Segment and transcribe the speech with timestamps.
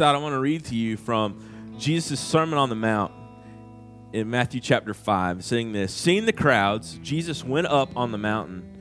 [0.00, 3.10] I want to read to you from Jesus' Sermon on the Mount
[4.12, 8.78] in Matthew chapter 5, saying this Seeing the crowds, Jesus went up on the mountain,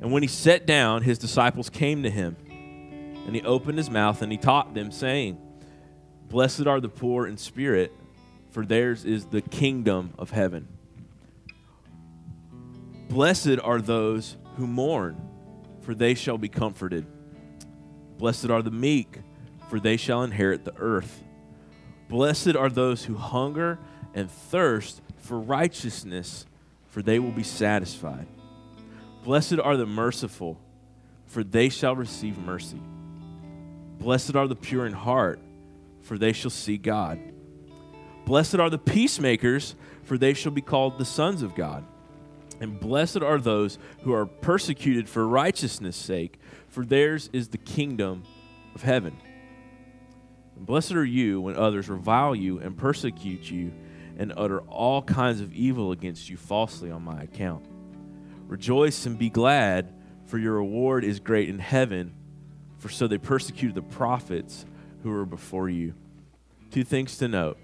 [0.00, 2.36] and when he sat down, his disciples came to him.
[3.26, 5.38] And he opened his mouth and he taught them, saying,
[6.28, 7.92] Blessed are the poor in spirit,
[8.52, 10.68] for theirs is the kingdom of heaven.
[13.08, 15.20] Blessed are those who mourn,
[15.80, 17.06] for they shall be comforted.
[18.18, 19.18] Blessed are the meek
[19.70, 21.22] for they shall inherit the earth.
[22.08, 23.78] Blessed are those who hunger
[24.14, 26.44] and thirst for righteousness,
[26.88, 28.26] for they will be satisfied.
[29.22, 30.58] Blessed are the merciful,
[31.26, 32.82] for they shall receive mercy.
[34.00, 35.38] Blessed are the pure in heart,
[36.00, 37.20] for they shall see God.
[38.24, 41.84] Blessed are the peacemakers, for they shall be called the sons of God.
[42.60, 48.24] And blessed are those who are persecuted for righteousness' sake, for theirs is the kingdom
[48.74, 49.16] of heaven.
[50.60, 53.72] Blessed are you when others revile you and persecute you
[54.18, 57.64] and utter all kinds of evil against you falsely on my account.
[58.46, 59.94] Rejoice and be glad,
[60.26, 62.12] for your reward is great in heaven,
[62.78, 64.66] for so they persecuted the prophets
[65.02, 65.94] who were before you.
[66.70, 67.56] Two things to note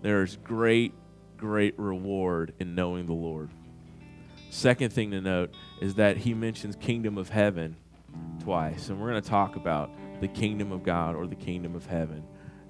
[0.00, 0.94] there is great,
[1.36, 3.50] great reward in knowing the Lord.
[4.48, 7.76] Second thing to note is that he mentions kingdom of heaven
[8.42, 11.86] twice, and we're going to talk about the kingdom of God or the kingdom of
[11.86, 12.22] heaven.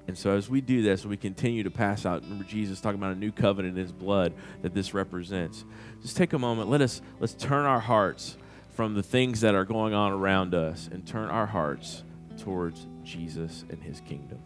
[0.09, 2.23] And so as we do this, we continue to pass out.
[2.23, 5.65] Remember Jesus talking about a new covenant in his blood that this represents.
[6.01, 6.69] Just take a moment.
[6.69, 8.37] Let us let's turn our hearts
[8.71, 12.05] from the things that are going on around us and turn our hearts
[12.39, 14.39] towards Jesus and his kingdom.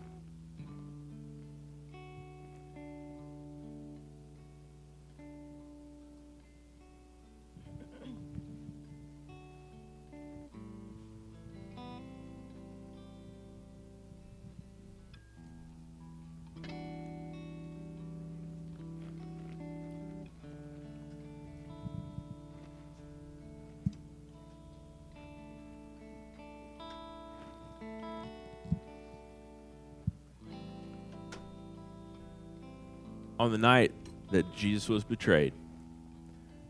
[33.40, 33.90] On the night
[34.32, 35.54] that Jesus was betrayed,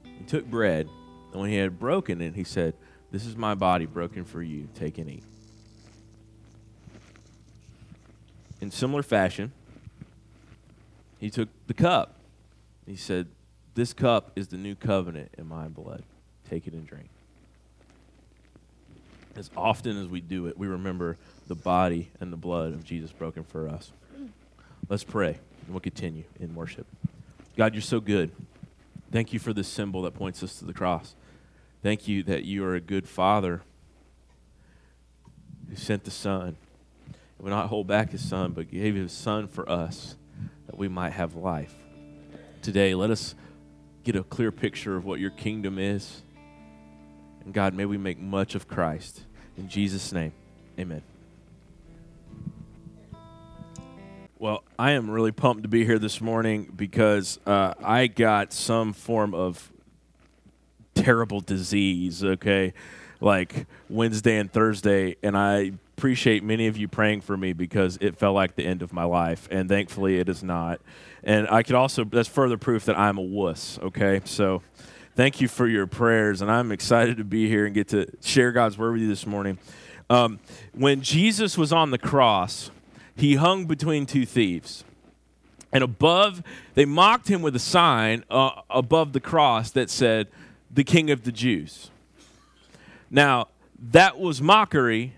[0.04, 0.88] he took bread,
[1.32, 2.74] and when he had broken it, he said,
[3.10, 4.68] This is my body broken for you.
[4.76, 5.24] Take and eat.
[8.60, 9.50] In similar fashion,
[11.18, 12.20] he took the cup.
[12.86, 13.26] He said,
[13.74, 16.04] This cup is the new covenant in my blood.
[16.48, 17.08] Take it and drink.
[19.34, 21.16] As often as we do it, we remember
[21.48, 23.90] the body and the blood of Jesus broken for us.
[24.88, 26.84] Let's pray and we'll continue in worship.
[27.56, 28.32] God, you're so good.
[29.12, 31.14] Thank you for this symbol that points us to the cross.
[31.80, 33.62] Thank you that you are a good father
[35.68, 36.56] who sent the Son.
[37.06, 40.16] He would not hold back his Son, but gave his Son for us
[40.66, 41.74] that we might have life.
[42.62, 43.36] Today, let us
[44.02, 46.22] get a clear picture of what your kingdom is.
[47.44, 49.22] And God, may we make much of Christ.
[49.56, 50.32] In Jesus' name,
[50.76, 51.02] amen.
[54.40, 58.94] Well, I am really pumped to be here this morning because uh, I got some
[58.94, 59.70] form of
[60.94, 62.72] terrible disease, okay,
[63.20, 68.16] like Wednesday and Thursday, and I appreciate many of you praying for me because it
[68.16, 70.80] felt like the end of my life, and thankfully it is not.
[71.22, 74.22] And I could also, that's further proof that I'm a wuss, okay?
[74.24, 74.62] So
[75.16, 78.52] thank you for your prayers, and I'm excited to be here and get to share
[78.52, 79.58] God's word with you this morning.
[80.08, 80.40] Um,
[80.72, 82.70] when Jesus was on the cross,
[83.20, 84.82] he hung between two thieves.
[85.72, 86.42] And above,
[86.74, 90.28] they mocked him with a sign uh, above the cross that said,
[90.70, 91.90] The King of the Jews.
[93.10, 93.48] Now,
[93.92, 95.14] that was mockery,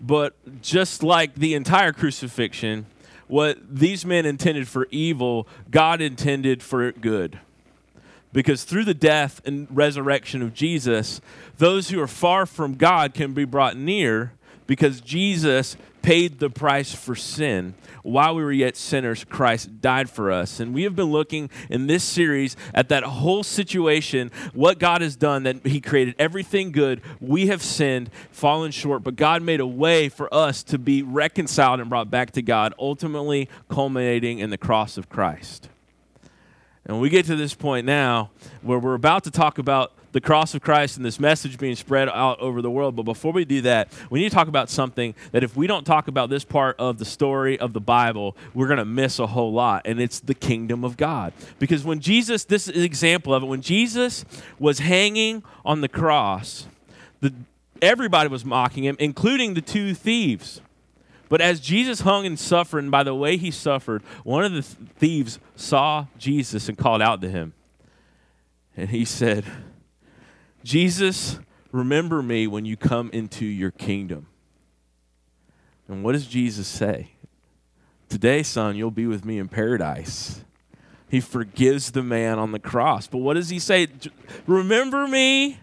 [0.00, 2.86] but just like the entire crucifixion,
[3.26, 7.38] what these men intended for evil, God intended for good.
[8.32, 11.20] Because through the death and resurrection of Jesus,
[11.58, 14.32] those who are far from God can be brought near
[14.66, 17.74] because Jesus paid the price for sin.
[18.02, 20.58] While we were yet sinners, Christ died for us.
[20.58, 25.14] And we have been looking in this series at that whole situation, what God has
[25.14, 27.00] done, that He created everything good.
[27.20, 31.80] We have sinned, fallen short, but God made a way for us to be reconciled
[31.80, 35.68] and brought back to God, ultimately culminating in the cross of Christ.
[36.84, 38.30] And we get to this point now
[38.62, 42.08] where we're about to talk about the cross of Christ and this message being spread
[42.08, 42.94] out over the world.
[42.94, 45.84] But before we do that, we need to talk about something that if we don't
[45.84, 49.26] talk about this part of the story of the Bible, we're going to miss a
[49.26, 49.82] whole lot.
[49.86, 51.32] And it's the kingdom of God.
[51.58, 54.24] Because when Jesus, this is an example of it, when Jesus
[54.58, 56.66] was hanging on the cross,
[57.20, 57.32] the,
[57.80, 60.60] everybody was mocking him, including the two thieves.
[61.28, 64.60] But as Jesus hung and suffered, and by the way he suffered, one of the
[64.60, 67.54] th- thieves saw Jesus and called out to him.
[68.76, 69.44] And he said,
[70.64, 71.38] Jesus,
[71.70, 74.26] remember me when you come into your kingdom.
[75.88, 77.10] And what does Jesus say?
[78.08, 80.44] Today, son, you'll be with me in paradise.
[81.08, 83.06] He forgives the man on the cross.
[83.06, 83.88] But what does he say?
[84.46, 85.58] Remember me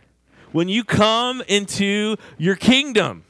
[0.51, 3.23] when you come into your kingdom.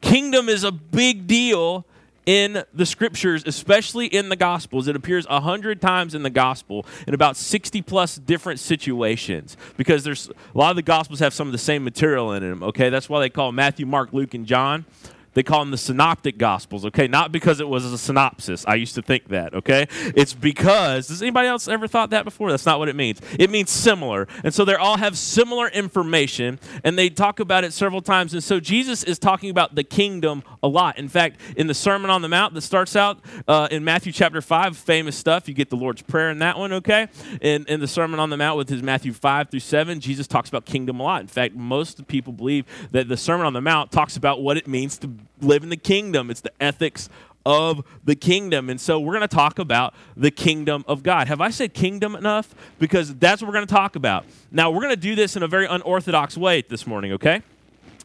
[0.00, 1.86] Kingdom is a big deal
[2.26, 4.88] in the scriptures, especially in the Gospels.
[4.88, 10.04] It appears a hundred times in the Gospel in about 60 plus different situations because
[10.04, 12.62] there's a lot of the Gospels have some of the same material in them.
[12.62, 14.84] Okay, that's why they call Matthew, Mark, Luke, and John.
[15.34, 17.08] They call them the synoptic gospels, okay?
[17.08, 18.64] Not because it was a synopsis.
[18.66, 19.86] I used to think that, okay?
[20.14, 22.50] It's because, does anybody else ever thought that before?
[22.50, 23.20] That's not what it means.
[23.38, 24.28] It means similar.
[24.44, 28.34] And so they all have similar information, and they talk about it several times.
[28.34, 30.98] And so Jesus is talking about the kingdom a lot.
[30.98, 33.18] In fact, in the Sermon on the Mount that starts out
[33.48, 36.72] uh, in Matthew chapter 5, famous stuff, you get the Lord's Prayer in that one,
[36.74, 37.08] okay?
[37.40, 40.48] In, in the Sermon on the Mount with his Matthew 5 through 7, Jesus talks
[40.48, 41.22] about kingdom a lot.
[41.22, 44.66] In fact, most people believe that the Sermon on the Mount talks about what it
[44.66, 45.10] means to
[45.40, 46.30] live in the kingdom.
[46.30, 47.08] It's the ethics
[47.44, 48.70] of the kingdom.
[48.70, 51.26] And so we're going to talk about the kingdom of God.
[51.28, 52.54] Have I said kingdom enough?
[52.78, 54.24] Because that's what we're going to talk about.
[54.50, 57.42] Now, we're going to do this in a very unorthodox way this morning, okay?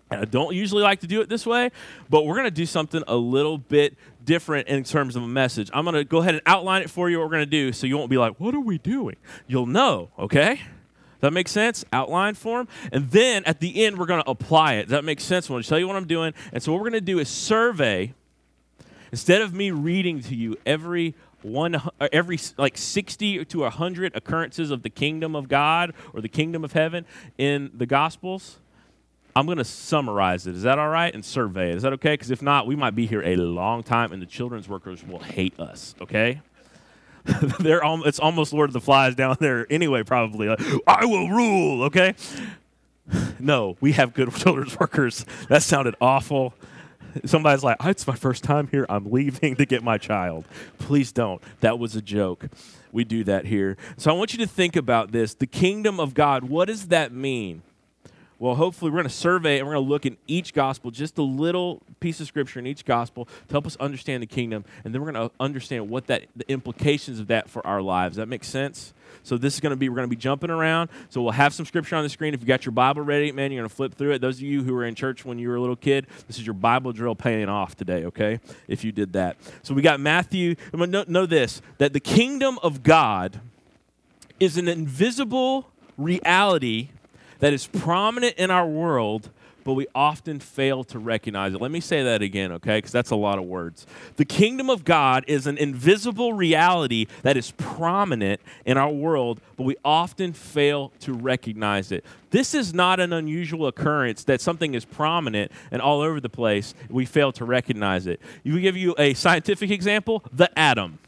[0.09, 1.69] I don't usually like to do it this way,
[2.09, 5.69] but we're going to do something a little bit different in terms of a message.
[5.73, 7.73] I'm going to go ahead and outline it for you what we're going to do
[7.73, 9.17] so you won't be like, what are we doing?
[9.47, 10.61] You'll know, okay?
[11.21, 11.83] That make sense?
[11.91, 12.67] Outline form.
[12.91, 14.83] And then at the end, we're going to apply it.
[14.83, 15.47] Does that make sense?
[15.49, 16.33] I'm going to tell you what I'm doing.
[16.53, 18.13] And so what we're going to do is survey.
[19.11, 24.71] Instead of me reading to you every one uh, every like 60 to 100 occurrences
[24.71, 27.05] of the kingdom of God or the kingdom of heaven
[27.37, 28.57] in the gospels,
[29.35, 30.55] I'm going to summarize it.
[30.55, 31.13] Is that all right?
[31.13, 31.75] And survey it.
[31.75, 32.13] Is that okay?
[32.13, 35.19] Because if not, we might be here a long time and the children's workers will
[35.19, 36.41] hate us, okay?
[37.59, 40.47] they're al- it's almost Lord of the Flies down there anyway, probably.
[40.47, 42.15] Like, I will rule, okay?
[43.39, 45.25] no, we have good children's workers.
[45.49, 46.53] That sounded awful.
[47.25, 48.85] Somebody's like, it's my first time here.
[48.89, 50.45] I'm leaving to get my child.
[50.77, 51.41] Please don't.
[51.61, 52.45] That was a joke.
[52.91, 53.77] We do that here.
[53.97, 55.33] So I want you to think about this.
[55.33, 57.63] The kingdom of God, what does that mean?
[58.39, 61.17] Well, hopefully, we're going to survey and we're going to look in each gospel, just
[61.17, 64.93] a little piece of scripture in each gospel to help us understand the kingdom, and
[64.93, 68.17] then we're going to understand what that the implications of that for our lives.
[68.17, 68.93] That makes sense.
[69.23, 70.89] So this is going to be we're going to be jumping around.
[71.09, 72.33] So we'll have some scripture on the screen.
[72.35, 74.21] If you got your Bible ready, man, you're going to flip through it.
[74.21, 76.45] Those of you who were in church when you were a little kid, this is
[76.45, 78.05] your Bible drill paying off today.
[78.05, 79.37] Okay, if you did that.
[79.63, 80.55] So we got Matthew.
[80.73, 83.41] Know, know this: that the kingdom of God
[84.39, 86.89] is an invisible reality
[87.39, 89.29] that is prominent in our world,
[89.67, 91.59] but we often fail to recognize it.
[91.59, 92.77] Let me say that again, okay?
[92.77, 93.85] Because that's a lot of words.
[94.15, 99.63] The kingdom of God is an invisible reality that is prominent in our world, but
[99.63, 102.05] we often fail to recognize it.
[102.29, 106.73] This is not an unusual occurrence that something is prominent and all over the place.
[106.89, 108.21] We fail to recognize it.
[108.45, 110.99] We give you a scientific example the atom.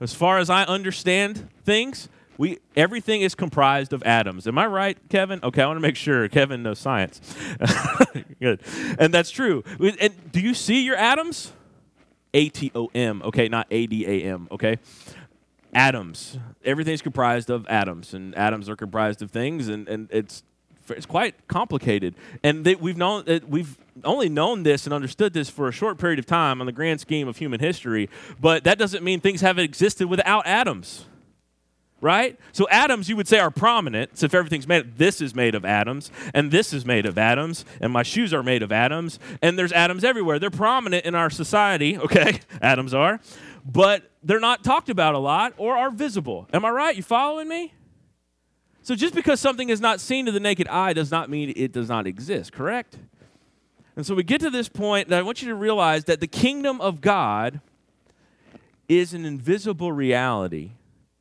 [0.00, 2.08] As far as I understand things,
[2.40, 4.46] we everything is comprised of atoms.
[4.46, 5.40] Am I right, Kevin?
[5.42, 7.20] Okay, I want to make sure Kevin knows science.
[8.40, 8.62] Good,
[8.98, 9.62] and that's true.
[9.78, 11.52] And do you see your atoms?
[12.32, 13.20] A T O M.
[13.26, 14.48] Okay, not A D A M.
[14.50, 14.78] Okay,
[15.74, 16.38] atoms.
[16.64, 20.42] Everything's comprised of atoms, and atoms are comprised of things, and, and it's
[20.88, 22.14] it's quite complicated.
[22.42, 25.98] And they, we've known uh, we've only known this and understood this for a short
[25.98, 28.08] period of time on the grand scheme of human history.
[28.40, 31.04] But that doesn't mean things haven't existed without atoms
[32.00, 32.38] right?
[32.52, 34.18] So atoms, you would say, are prominent.
[34.18, 37.64] So if everything's made, this is made of atoms, and this is made of atoms,
[37.80, 40.38] and my shoes are made of atoms, and there's atoms everywhere.
[40.38, 42.40] They're prominent in our society, okay?
[42.62, 43.20] atoms are,
[43.64, 46.48] but they're not talked about a lot or are visible.
[46.52, 46.96] Am I right?
[46.96, 47.74] You following me?
[48.82, 51.72] So just because something is not seen to the naked eye does not mean it
[51.72, 52.96] does not exist, correct?
[53.94, 56.26] And so we get to this point that I want you to realize that the
[56.26, 57.60] kingdom of God
[58.88, 60.72] is an invisible reality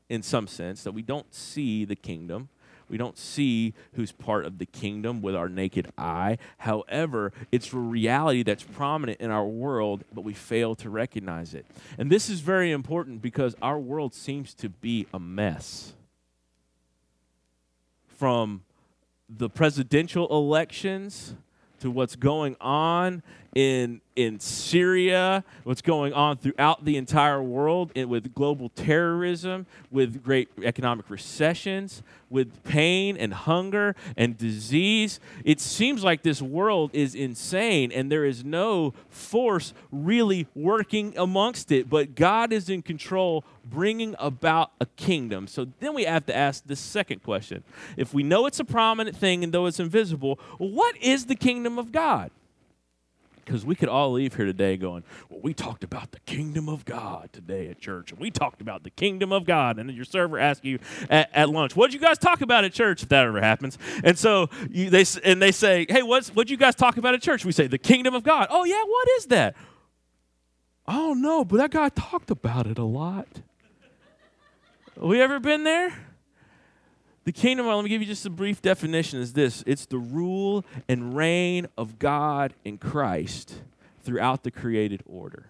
[0.10, 2.50] in some sense, that we don't see the kingdom.
[2.90, 6.40] We don't see who's part of the kingdom with our naked eye.
[6.58, 11.68] However, it's a reality that's prominent in our world, but we fail to recognize it.
[12.00, 15.94] And this is very important because our world seems to be a mess.
[18.08, 18.64] From
[19.30, 21.36] the presidential elections
[21.80, 23.22] to what's going on
[23.56, 30.50] in in Syria, what's going on throughout the entire world with global terrorism, with great
[30.62, 35.22] economic recessions, with pain and hunger and disease.
[35.46, 41.72] It seems like this world is insane and there is no force really working amongst
[41.72, 45.48] it, but God is in control, bringing about a kingdom.
[45.48, 47.64] So then we have to ask the second question.
[47.96, 51.80] If we know it's a prominent thing and though it's invisible, what is the kingdom
[51.80, 52.32] of God?
[53.50, 56.86] Because we could all leave here today going, Well, we talked about the kingdom of
[56.86, 59.80] God today at church, and we talked about the kingdom of God.
[59.80, 60.78] And your server asks you
[61.10, 63.02] at, at lunch, What did you guys talk about at church?
[63.02, 63.80] If that ever happens.
[64.04, 67.24] And so you, they, and they say, Hey, what's, what you guys talk about at
[67.24, 67.44] church?
[67.44, 68.48] We say, The kingdom of God.
[68.52, 69.56] Oh, yeah, what is that?
[70.86, 73.42] I don't know, but that guy talked about it a lot.
[74.96, 76.09] We ever been there?
[77.30, 80.66] The kingdom, let me give you just a brief definition, is this it's the rule
[80.88, 83.54] and reign of God in Christ
[84.02, 85.46] throughout the created order.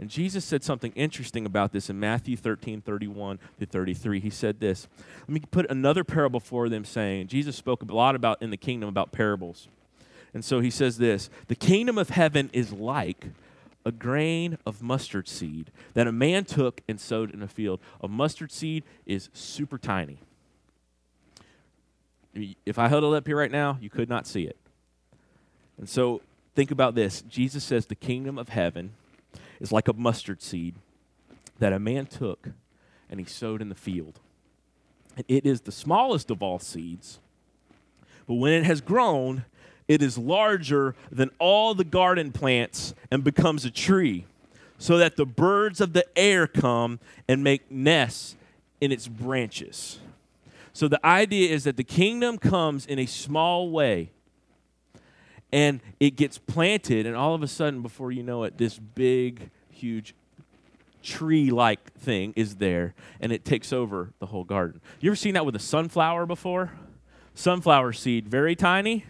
[0.00, 4.18] And Jesus said something interesting about this in Matthew 13, 31 to 33.
[4.18, 4.88] He said this.
[5.20, 8.56] Let me put another parable for them, saying, Jesus spoke a lot about in the
[8.56, 9.68] kingdom about parables.
[10.34, 13.26] And so he says this The kingdom of heaven is like
[13.84, 17.78] a grain of mustard seed that a man took and sowed in a field.
[18.00, 20.18] A mustard seed is super tiny.
[22.64, 24.56] If I held it up here right now, you could not see it.
[25.78, 26.20] And so
[26.54, 28.92] think about this Jesus says the kingdom of heaven
[29.60, 30.74] is like a mustard seed
[31.58, 32.50] that a man took
[33.10, 34.20] and he sowed in the field.
[35.16, 37.20] And it is the smallest of all seeds,
[38.26, 39.44] but when it has grown,
[39.88, 44.26] it is larger than all the garden plants and becomes a tree,
[44.78, 48.36] so that the birds of the air come and make nests
[48.80, 50.00] in its branches.
[50.76, 54.10] So the idea is that the kingdom comes in a small way
[55.50, 59.48] and it gets planted, and all of a sudden, before you know it, this big,
[59.70, 60.14] huge
[61.02, 64.82] tree like thing is there and it takes over the whole garden.
[65.00, 66.72] You ever seen that with a sunflower before?
[67.34, 69.06] Sunflower seed, very tiny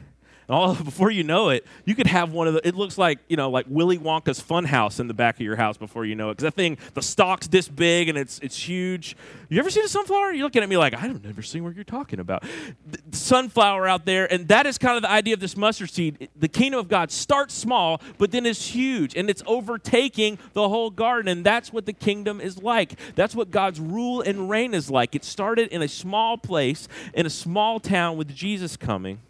[0.49, 2.67] all before you know it, you could have one of the.
[2.67, 5.77] It looks like you know, like Willy Wonka's Funhouse in the back of your house
[5.77, 6.35] before you know it.
[6.35, 9.17] Because that thing, the stalk's this big and it's it's huge.
[9.49, 10.33] You ever seen a sunflower?
[10.33, 12.45] You're looking at me like I've never seen what you're talking about.
[12.87, 16.29] The sunflower out there, and that is kind of the idea of this mustard seed.
[16.37, 20.91] The kingdom of God starts small, but then is huge, and it's overtaking the whole
[20.91, 21.29] garden.
[21.29, 22.99] And that's what the kingdom is like.
[23.15, 25.15] That's what God's rule and reign is like.
[25.15, 29.21] It started in a small place, in a small town, with Jesus coming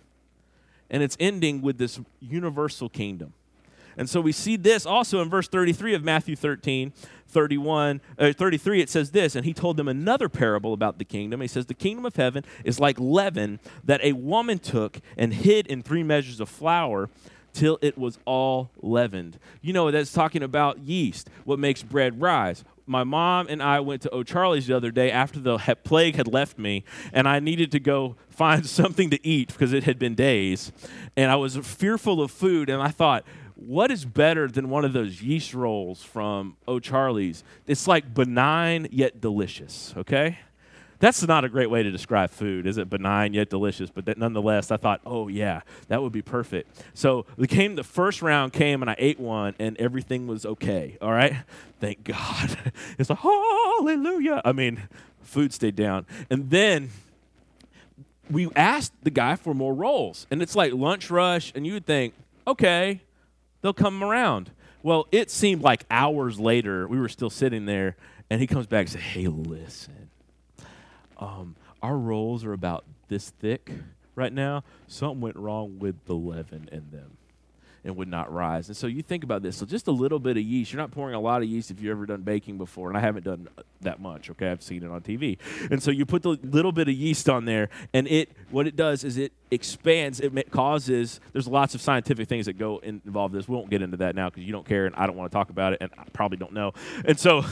[0.90, 3.33] and it's ending with this universal kingdom.
[3.97, 6.93] And so we see this also in verse 33 of Matthew 13,
[7.28, 8.81] 31, uh, 33.
[8.81, 11.40] It says this, and he told them another parable about the kingdom.
[11.40, 15.66] He says, The kingdom of heaven is like leaven that a woman took and hid
[15.66, 17.09] in three measures of flour
[17.55, 19.38] till it was all leavened.
[19.62, 24.02] You know, that's talking about yeast, what makes bread rise my mom and I went
[24.02, 27.81] to O'Charlie's the other day after the plague had left me, and I needed to
[27.81, 30.73] go find something to eat because it had been days.
[31.16, 33.25] And I was fearful of food, and I thought,
[33.57, 37.43] what is better than one of those yeast rolls from O'Charlie's?
[37.66, 40.38] It's like benign yet delicious, okay?
[40.99, 42.88] That's not a great way to describe food, is it?
[42.88, 43.91] Benign yet delicious.
[43.91, 46.83] But that, nonetheless, I thought, oh yeah, that would be perfect.
[46.95, 50.97] So the came the first round came and I ate one and everything was okay.
[51.03, 51.35] All right,
[51.81, 52.57] thank God.
[52.99, 54.41] It's like hallelujah.
[54.45, 54.83] I mean,
[55.23, 56.91] food stayed down, and then
[58.31, 61.87] we asked the guy for more rolls, and it's like lunch rush, and you would
[61.87, 62.15] think,
[62.47, 63.03] okay,
[63.61, 64.50] they'll come around.
[64.83, 67.97] Well, it seemed like hours later, we were still sitting there,
[68.31, 70.06] and he comes back and says, hey, listen
[71.18, 73.70] um, our rolls are about this thick
[74.14, 74.64] right now.
[74.87, 77.16] Something went wrong with the leaven in them
[77.87, 78.66] and would not rise.
[78.66, 79.56] And so you think about this.
[79.56, 80.73] So just a little bit of yeast.
[80.73, 83.00] You're not pouring a lot of yeast if you've ever done baking before, and I
[83.00, 83.49] haven't done
[83.82, 84.28] that much.
[84.30, 85.38] Okay, I've seen it on TV.
[85.70, 88.75] And so you put the little bit of yeast on there, and it what it
[88.75, 90.18] does is it expands.
[90.18, 91.20] It causes.
[91.32, 93.46] There's lots of scientific things that go in, involve this.
[93.46, 95.35] We won't get into that now because you don't care, and I don't want to
[95.35, 96.73] talk about it, and I probably don't know.
[97.04, 97.44] And so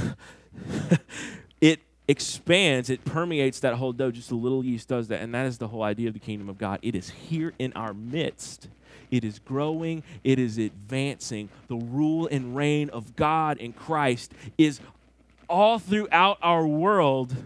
[1.60, 4.10] it expands, it permeates that whole dough.
[4.10, 5.22] Just a little yeast does that.
[5.22, 6.78] And that is the whole idea of the kingdom of God.
[6.82, 8.68] It is here in our midst.
[9.10, 11.48] It is growing, it is advancing.
[11.68, 14.80] The rule and reign of God in Christ is
[15.48, 17.36] all throughout our world.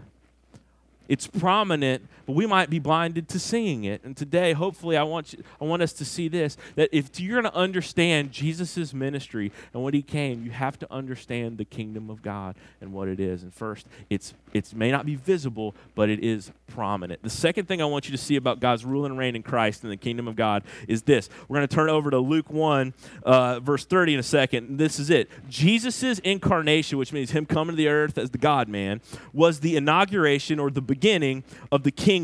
[1.09, 4.05] It's prominent, but we might be blinded to seeing it.
[4.05, 7.41] And today, hopefully, I want you, I want us to see this that if you're
[7.41, 12.11] going to understand Jesus' ministry and when he came, you have to understand the kingdom
[12.11, 13.43] of God and what it is.
[13.43, 17.23] And first, it's it may not be visible, but it is prominent.
[17.23, 19.83] The second thing I want you to see about God's rule and reign in Christ
[19.83, 21.31] and the kingdom of God is this.
[21.49, 22.95] We're going to turn over to Luke 1,
[23.25, 24.77] uh, verse 30 in a second.
[24.79, 25.31] This is it.
[25.49, 29.01] Jesus' incarnation, which means him coming to the earth as the God man,
[29.33, 31.43] was the inauguration or the beginning
[31.73, 32.18] of the kingdom,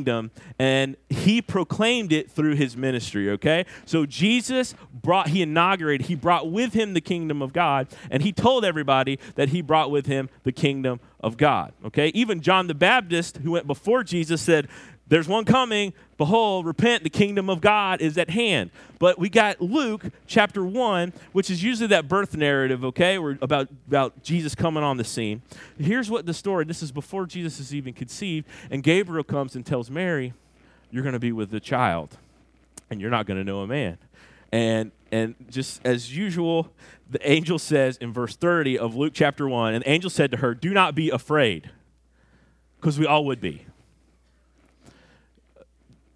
[0.58, 3.66] and he proclaimed it through his ministry, okay?
[3.84, 8.32] So Jesus brought, he inaugurated, he brought with him the kingdom of God, and he
[8.32, 12.08] told everybody that he brought with him the kingdom of God, okay?
[12.08, 14.68] Even John the Baptist, who went before Jesus, said,
[15.06, 15.92] there's one coming.
[16.16, 18.71] Behold, repent, the kingdom of God is at hand.
[18.99, 23.68] But we got Luke chapter 1, which is usually that birth narrative, okay, We're about,
[23.88, 25.42] about Jesus coming on the scene.
[25.78, 28.47] Here's what the story this is before Jesus is even conceived.
[28.71, 30.33] And Gabriel comes and tells Mary,
[30.90, 32.16] You're going to be with the child,
[32.90, 33.99] and you're not going to know a man.
[34.52, 36.68] And, and just as usual,
[37.11, 40.37] the angel says in verse 30 of Luke chapter 1, and the angel said to
[40.37, 41.71] her, Do not be afraid,
[42.76, 43.66] because we all would be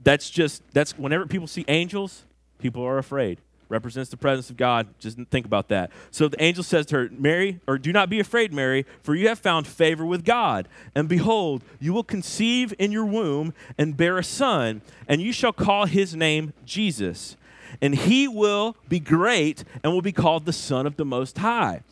[0.08, 2.24] that's just that's whenever people see angels,
[2.58, 3.42] people are afraid.
[3.68, 4.88] Represents the presence of God.
[4.98, 5.90] Just think about that.
[6.10, 9.28] So the angel says to her, Mary, or do not be afraid, Mary, for you
[9.28, 10.66] have found favor with God.
[10.94, 15.52] And behold, you will conceive in your womb and bear a son, and you shall
[15.52, 17.36] call his name Jesus.
[17.82, 21.82] And he will be great and will be called the Son of the Most High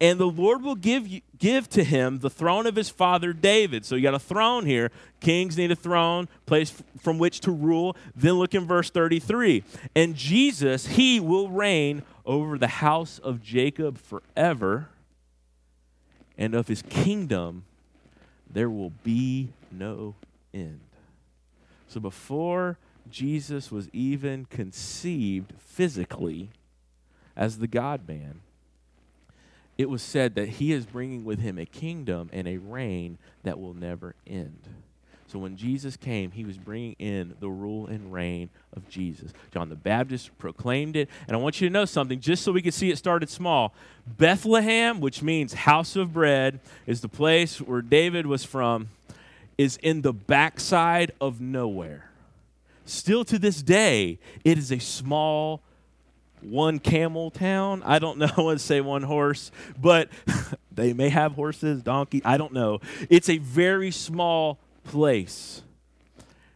[0.00, 3.84] and the Lord will give you, give to him the throne of his father David.
[3.84, 4.90] So you got a throne here.
[5.20, 7.96] Kings need a throne, place from which to rule.
[8.14, 9.64] Then look in verse 33.
[9.94, 14.88] And Jesus, he will reign over the house of Jacob forever,
[16.36, 17.64] and of his kingdom
[18.50, 20.14] there will be no
[20.52, 20.80] end.
[21.88, 22.78] So before
[23.10, 26.50] Jesus was even conceived physically
[27.36, 28.40] as the God man,
[29.78, 33.58] it was said that he is bringing with him a kingdom and a reign that
[33.58, 34.60] will never end.
[35.28, 39.32] So when Jesus came, he was bringing in the rule and reign of Jesus.
[39.52, 41.08] John the Baptist proclaimed it.
[41.26, 43.74] And I want you to know something, just so we can see it started small.
[44.06, 48.88] Bethlehem, which means house of bread, is the place where David was from,
[49.58, 52.10] is in the backside of nowhere.
[52.84, 55.60] Still to this day, it is a small
[56.42, 57.82] one camel town.
[57.84, 58.50] I don't know.
[58.50, 59.50] I to say one horse,
[59.80, 60.08] but
[60.72, 62.22] they may have horses, donkey.
[62.24, 62.80] I don't know.
[63.10, 65.62] It's a very small place.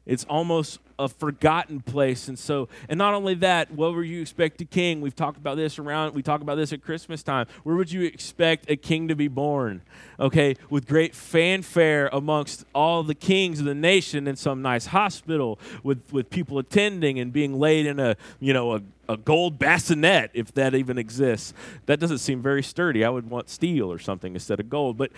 [0.07, 2.29] It's almost a forgotten place.
[2.29, 5.01] And so, and not only that, what would you expect a king?
[5.01, 7.47] We've talked about this around, we talk about this at Christmas time.
[7.63, 9.83] Where would you expect a king to be born?
[10.19, 15.59] Okay, with great fanfare amongst all the kings of the nation in some nice hospital
[15.83, 20.31] with, with people attending and being laid in a, you know, a, a gold bassinet,
[20.35, 21.55] if that even exists.
[21.87, 23.05] That doesn't seem very sturdy.
[23.05, 24.99] I would want steel or something instead of gold.
[24.99, 25.11] But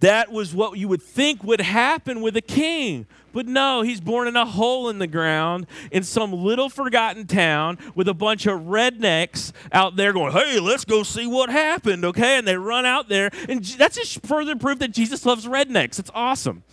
[0.00, 3.06] that was what you would think would happen with a king.
[3.32, 7.78] But no, he's born in a hole in the ground in some little forgotten town
[7.94, 12.38] with a bunch of rednecks out there going, hey, let's go see what happened, okay?
[12.38, 13.30] And they run out there.
[13.48, 15.98] And that's just further proof that Jesus loves rednecks.
[15.98, 16.64] It's awesome.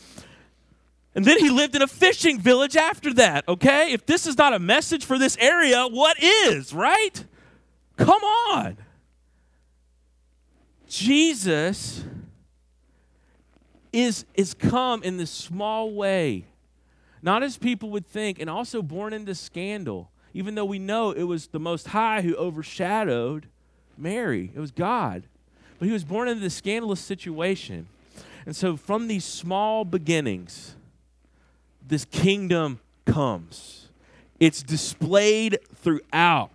[1.15, 3.91] And then he lived in a fishing village after that, okay?
[3.91, 7.23] If this is not a message for this area, what is, right?
[7.97, 8.77] Come on.
[10.87, 12.03] Jesus
[13.93, 16.45] is, is come in this small way,
[17.21, 21.23] not as people would think, and also born into scandal, even though we know it
[21.23, 23.47] was the Most High who overshadowed
[23.97, 24.51] Mary.
[24.53, 25.23] It was God.
[25.77, 27.87] But he was born into this scandalous situation.
[28.45, 30.75] And so, from these small beginnings,
[31.85, 33.89] this kingdom comes.
[34.39, 36.51] It's displayed throughout.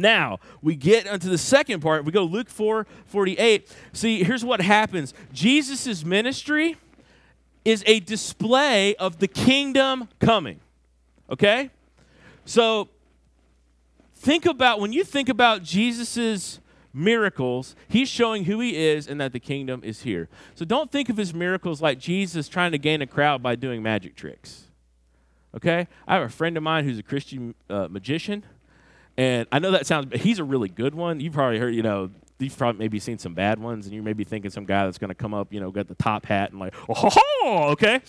[0.00, 2.04] Now, we get into the second part.
[2.04, 3.72] We go Luke 4 48.
[3.92, 6.76] See, here's what happens Jesus' ministry
[7.64, 10.60] is a display of the kingdom coming.
[11.30, 11.70] Okay?
[12.44, 12.88] So,
[14.14, 16.60] think about when you think about Jesus'
[16.92, 20.28] miracles, he's showing who he is and that the kingdom is here.
[20.54, 23.82] So, don't think of his miracles like Jesus trying to gain a crowd by doing
[23.82, 24.64] magic tricks.
[25.56, 25.88] Okay?
[26.06, 28.44] I have a friend of mine who's a Christian uh, magician
[29.16, 31.20] and I know that sounds, he's a really good one.
[31.20, 34.12] You've probably heard, you know, you've probably maybe seen some bad ones, and you may
[34.12, 36.50] be thinking some guy that's going to come up, you know, get the top hat
[36.50, 38.00] and like, oh, okay.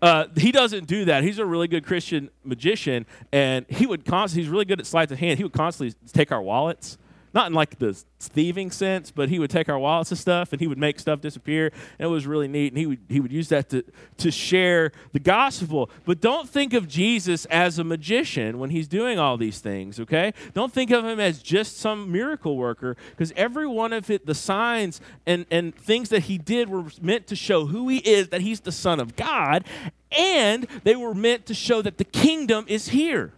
[0.00, 1.22] Uh, he doesn't do that.
[1.22, 5.10] He's a really good Christian magician, and he would constantly, he's really good at sleight
[5.10, 5.38] of hand.
[5.38, 6.98] He would constantly take our wallets
[7.36, 10.60] not in like the thieving sense, but he would take our wallets and stuff and
[10.60, 11.70] he would make stuff disappear.
[11.98, 12.72] And it was really neat.
[12.72, 13.84] And he would, he would use that to,
[14.16, 15.90] to share the gospel.
[16.06, 20.32] But don't think of Jesus as a magician when he's doing all these things, okay?
[20.54, 24.34] Don't think of him as just some miracle worker because every one of it, the
[24.34, 28.40] signs and, and things that he did were meant to show who he is, that
[28.40, 29.64] he's the Son of God,
[30.10, 33.34] and they were meant to show that the kingdom is here.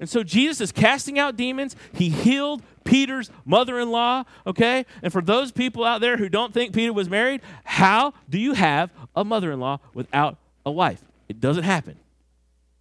[0.00, 1.74] And so Jesus is casting out demons.
[1.92, 4.86] He healed Peter's mother in law, okay?
[5.02, 8.54] And for those people out there who don't think Peter was married, how do you
[8.54, 11.02] have a mother in law without a wife?
[11.28, 11.96] It doesn't happen,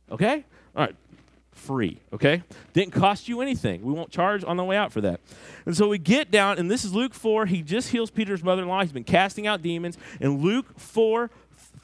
[0.09, 0.45] okay?
[0.75, 0.95] All right,
[1.51, 2.43] free, okay?
[2.71, 3.83] Didn't cost you anything.
[3.83, 5.19] We won't charge on the way out for that.
[5.65, 7.47] And so we get down, and this is Luke 4.
[7.47, 8.81] He just heals Peter's mother in law.
[8.81, 9.97] He's been casting out demons.
[10.21, 11.29] In Luke 4,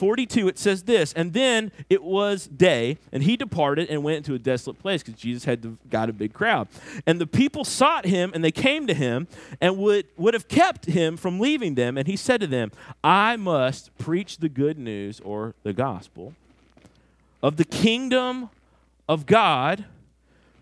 [0.04, 4.34] 42, it says this, and then it was day, and he departed and went into
[4.34, 6.68] a desolate place because Jesus had got a big crowd.
[7.08, 9.30] And the people sought him, and they came to him,
[9.62, 11.98] and would, would have kept him from leaving them.
[11.98, 16.34] And he said to them, I must preach the good news or the gospel
[17.42, 18.50] of the kingdom
[19.08, 19.86] of God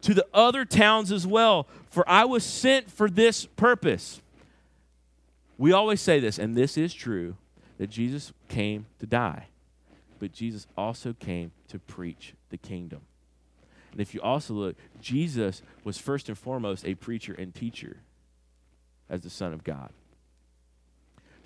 [0.02, 4.22] to the other towns as well, for I was sent for this purpose.
[5.58, 7.38] We always say this, and this is true
[7.82, 9.48] that Jesus came to die,
[10.20, 13.02] but Jesus also came to preach the kingdom.
[13.92, 17.98] And if you also look, Jesus was first and foremost a preacher and teacher
[19.10, 19.90] as the Son of God.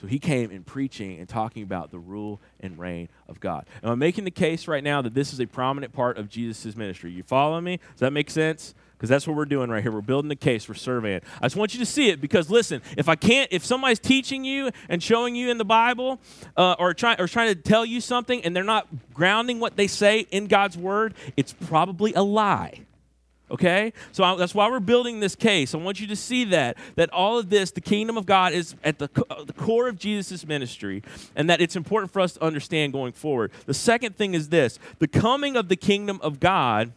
[0.01, 3.65] So he came in preaching and talking about the rule and reign of God.
[3.81, 6.75] Am I making the case right now that this is a prominent part of Jesus'
[6.75, 7.13] ministry?
[7.13, 7.77] You follow me?
[7.91, 8.75] Does that make sense?
[9.05, 9.91] Because that's what we're doing right here.
[9.91, 11.21] We're building a case We're surveying.
[11.39, 14.43] I just want you to see it because listen, if I can't, if somebody's teaching
[14.43, 16.19] you and showing you in the Bible,
[16.57, 19.85] uh, or trying or trying to tell you something, and they're not grounding what they
[19.85, 22.79] say in God's word, it's probably a lie.
[23.51, 23.93] Okay?
[24.11, 25.75] So I, that's why we're building this case.
[25.75, 28.73] I want you to see that, that all of this, the kingdom of God, is
[28.83, 31.03] at the, uh, the core of Jesus' ministry,
[31.35, 33.51] and that it's important for us to understand going forward.
[33.67, 36.91] The second thing is this the coming of the kingdom of God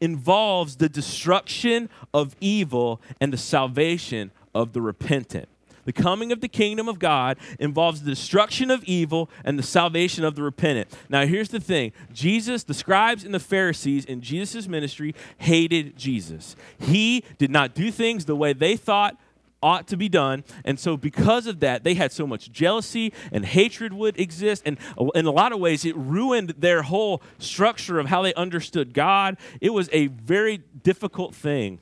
[0.00, 5.48] involves the destruction of evil and the salvation of the repentant.
[5.86, 10.24] The coming of the kingdom of God involves the destruction of evil and the salvation
[10.24, 10.88] of the repentant.
[11.08, 16.56] Now, here's the thing Jesus, the scribes and the Pharisees in Jesus' ministry hated Jesus.
[16.78, 19.16] He did not do things the way they thought
[19.62, 20.44] ought to be done.
[20.64, 24.62] And so, because of that, they had so much jealousy and hatred would exist.
[24.66, 28.34] And uh, in a lot of ways, it ruined their whole structure of how they
[28.34, 29.36] understood God.
[29.60, 31.80] It was a very difficult thing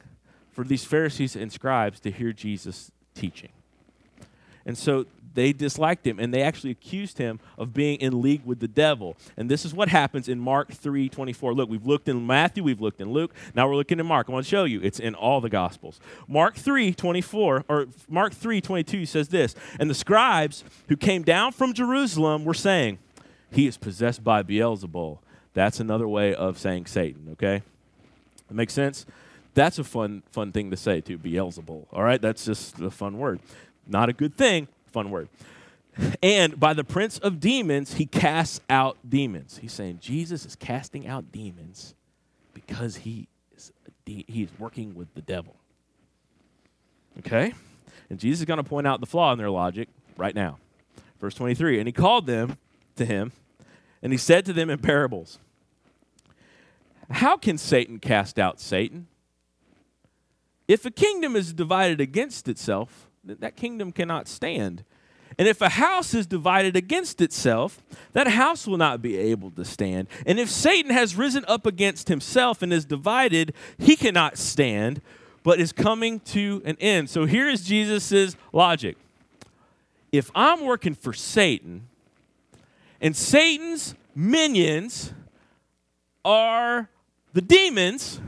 [0.53, 3.51] for these Pharisees and scribes to hear Jesus teaching.
[4.67, 8.61] And so they disliked him and they actually accused him of being in league with
[8.61, 9.17] the devil.
[9.37, 11.55] And this is what happens in Mark 3 24.
[11.55, 14.29] Look, we've looked in Matthew, we've looked in Luke, now we're looking in Mark.
[14.29, 16.01] I want to show you it's in all the Gospels.
[16.29, 21.53] Mark 3 24, or Mark 3 22 says this And the scribes who came down
[21.53, 22.99] from Jerusalem were saying,
[23.51, 25.19] He is possessed by Beelzebul.
[25.53, 27.63] That's another way of saying Satan, okay?
[28.49, 29.07] That makes sense?
[29.55, 31.87] That's a fun, fun thing to say too, Beelzebul.
[31.93, 33.41] All right, that's just a fun word.
[33.87, 35.29] Not a good thing, fun word.
[36.23, 39.59] And by the prince of demons, he casts out demons.
[39.59, 41.95] He's saying Jesus is casting out demons
[42.53, 43.73] because he is
[44.05, 45.57] de- he is working with the devil.
[47.19, 47.55] Okay?
[48.09, 50.59] And Jesus is going to point out the flaw in their logic right now.
[51.21, 52.57] Verse 23 And he called them
[52.97, 53.33] to him,
[54.03, 55.39] and he said to them in parables,
[57.11, 59.09] How can Satan cast out Satan?
[60.67, 64.85] If a kingdom is divided against itself, that kingdom cannot stand.
[65.39, 67.83] And if a house is divided against itself,
[68.13, 70.09] that house will not be able to stand.
[70.27, 75.01] And if Satan has risen up against himself and is divided, he cannot stand,
[75.43, 77.11] but is coming to an end.
[77.11, 78.97] So here is Jesus' logic.
[80.13, 81.89] If I'm working for Satan,
[83.01, 85.13] and Satan's minions
[86.25, 86.89] are
[87.33, 88.21] the demons,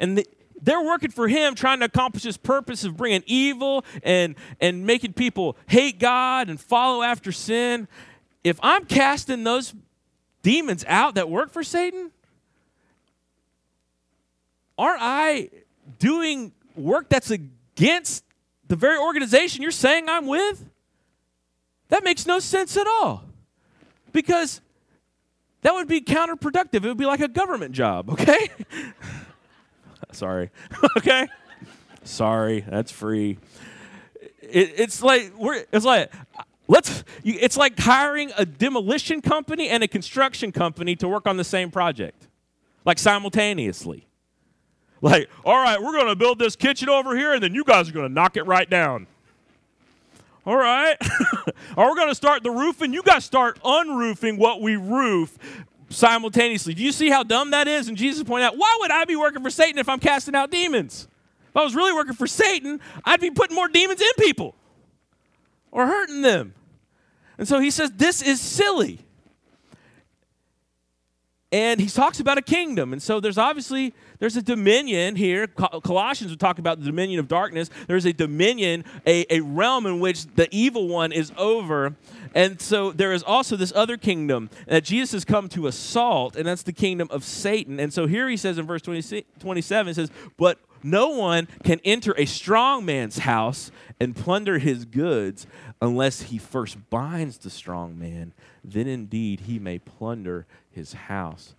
[0.00, 0.26] and the,
[0.62, 5.12] they're working for him trying to accomplish his purpose of bringing evil and and making
[5.12, 7.88] people hate god and follow after sin.
[8.44, 9.74] If i'm casting those
[10.42, 12.10] demons out that work for satan
[14.78, 15.50] aren't i
[15.98, 18.24] doing work that's against
[18.68, 20.64] the very organization you're saying i'm with?
[21.88, 23.24] That makes no sense at all.
[24.12, 24.60] Because
[25.62, 26.84] that would be counterproductive.
[26.84, 28.48] It would be like a government job okay
[30.12, 30.50] Sorry.
[30.96, 31.28] okay?
[32.04, 33.38] Sorry, that's free.
[34.42, 36.12] It, it's like we're it's like
[36.68, 41.44] let's it's like hiring a demolition company and a construction company to work on the
[41.44, 42.28] same project
[42.84, 44.06] like simultaneously
[45.02, 47.88] Like, all right, we're going to build this kitchen over here, and then you guys
[47.88, 49.06] are going to knock it right down.
[50.44, 50.96] All right.
[51.76, 52.92] or we're going to start the roofing.
[52.92, 55.38] You guys start unroofing what we roof
[55.90, 56.72] simultaneously.
[56.72, 57.88] Do you see how dumb that is?
[57.88, 60.50] And Jesus pointed out, why would I be working for Satan if I'm casting out
[60.50, 61.08] demons?
[61.48, 64.54] If I was really working for Satan, I'd be putting more demons in people
[65.72, 66.54] or hurting them.
[67.38, 69.00] And so he says, this is silly.
[71.52, 72.92] And he talks about a kingdom.
[72.92, 75.48] And so there's obviously there's a dominion here.
[75.48, 77.70] Colossians would talk about the dominion of darkness.
[77.88, 81.96] There's a dominion, a, a realm in which the evil one is over.
[82.34, 86.46] And so there is also this other kingdom that Jesus has come to assault, and
[86.46, 87.80] that's the kingdom of Satan.
[87.80, 91.80] And so here he says in verse 20, 27, it says, But no one can
[91.84, 95.46] enter a strong man's house and plunder his goods
[95.82, 98.32] unless he first binds the strong man.
[98.64, 101.54] Then indeed he may plunder his house.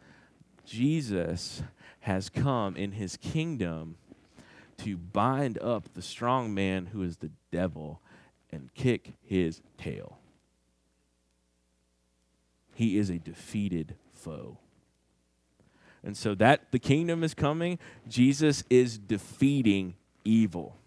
[0.65, 1.62] Jesus
[2.01, 3.97] has come in his kingdom
[4.77, 8.01] to bind up the strong man who is the devil
[8.51, 10.17] and kick his tail.
[12.73, 14.57] He is a defeated foe.
[16.03, 20.77] And so that the kingdom is coming, Jesus is defeating evil.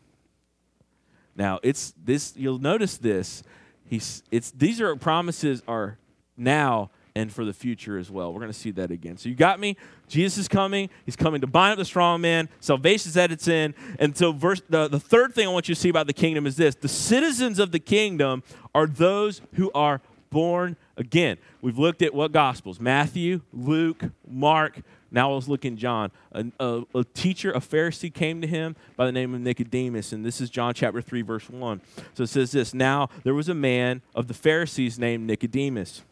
[1.36, 3.42] Now, it's this you'll notice this.
[3.84, 5.98] He's it's these are promises are
[6.36, 8.32] now and for the future as well.
[8.32, 9.16] We're going to see that again.
[9.16, 9.76] So you got me?
[10.08, 10.90] Jesus is coming.
[11.04, 12.48] He's coming to bind up the strong man.
[12.58, 13.74] Salvation's at its end.
[14.00, 16.46] And so verse the, the third thing I want you to see about the kingdom
[16.46, 16.74] is this.
[16.74, 18.42] The citizens of the kingdom
[18.74, 20.00] are those who are
[20.34, 21.38] born again.
[21.62, 22.80] We've looked at what gospels?
[22.80, 24.80] Matthew, Luke, Mark,
[25.12, 26.10] now let's look in John.
[26.32, 30.26] A, a, a, teacher, a Pharisee, came to him by the name of Nicodemus, and
[30.26, 31.80] this is John chapter 3, verse 1.
[32.14, 36.02] So it says this Now there was a man of the Pharisees named Nicodemus,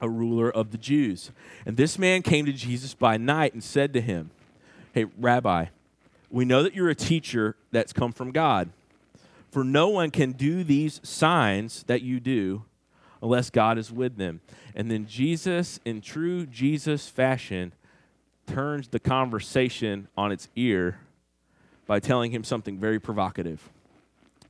[0.00, 1.30] a ruler of the Jews.
[1.66, 4.30] And this man came to Jesus by night and said to him,
[4.94, 5.66] Hey, Rabbi,
[6.30, 8.70] we know that you're a teacher that's come from God.
[9.50, 12.64] For no one can do these signs that you do
[13.22, 14.40] unless God is with them.
[14.74, 17.72] And then Jesus, in true Jesus fashion,
[18.46, 21.00] turns the conversation on its ear
[21.86, 23.68] by telling him something very provocative.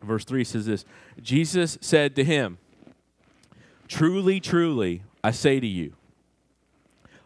[0.02, 0.85] Verse 3 says this
[1.20, 2.59] Jesus said to him,
[3.88, 5.94] Truly, truly, I say to you,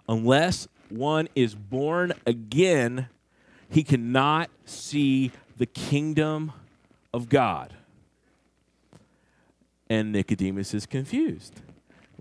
[0.09, 3.09] unless one is born again,
[3.69, 6.53] he cannot see the kingdom
[7.13, 7.75] of God.
[9.89, 11.61] And Nicodemus is confused.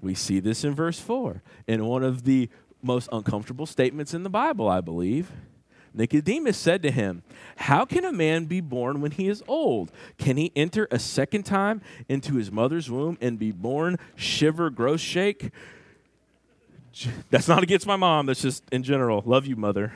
[0.01, 1.41] We see this in verse 4.
[1.67, 2.49] In one of the
[2.81, 5.31] most uncomfortable statements in the Bible, I believe.
[5.93, 7.23] Nicodemus said to him,
[7.57, 9.91] How can a man be born when he is old?
[10.17, 15.01] Can he enter a second time into his mother's womb and be born, shiver, gross
[15.01, 15.51] shake?
[17.29, 19.21] That's not against my mom, that's just in general.
[19.25, 19.93] Love you, mother.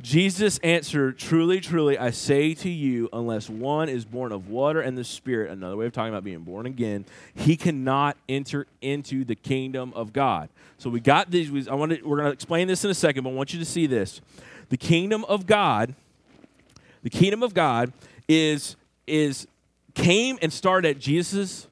[0.00, 4.96] Jesus answered, Truly, truly, I say to you, unless one is born of water and
[4.96, 9.34] the Spirit, another way of talking about being born again, he cannot enter into the
[9.34, 10.48] kingdom of God.
[10.78, 11.68] So we got these.
[11.68, 13.58] I want to, we're going to explain this in a second, but I want you
[13.58, 14.20] to see this.
[14.68, 15.94] The kingdom of God,
[17.02, 17.92] the kingdom of God
[18.28, 19.46] is, is
[19.94, 21.68] came and started at Jesus'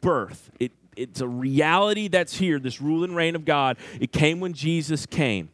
[0.00, 0.50] birth.
[0.60, 3.76] It, it's a reality that's here, this rule and reign of God.
[4.00, 5.48] It came when Jesus came.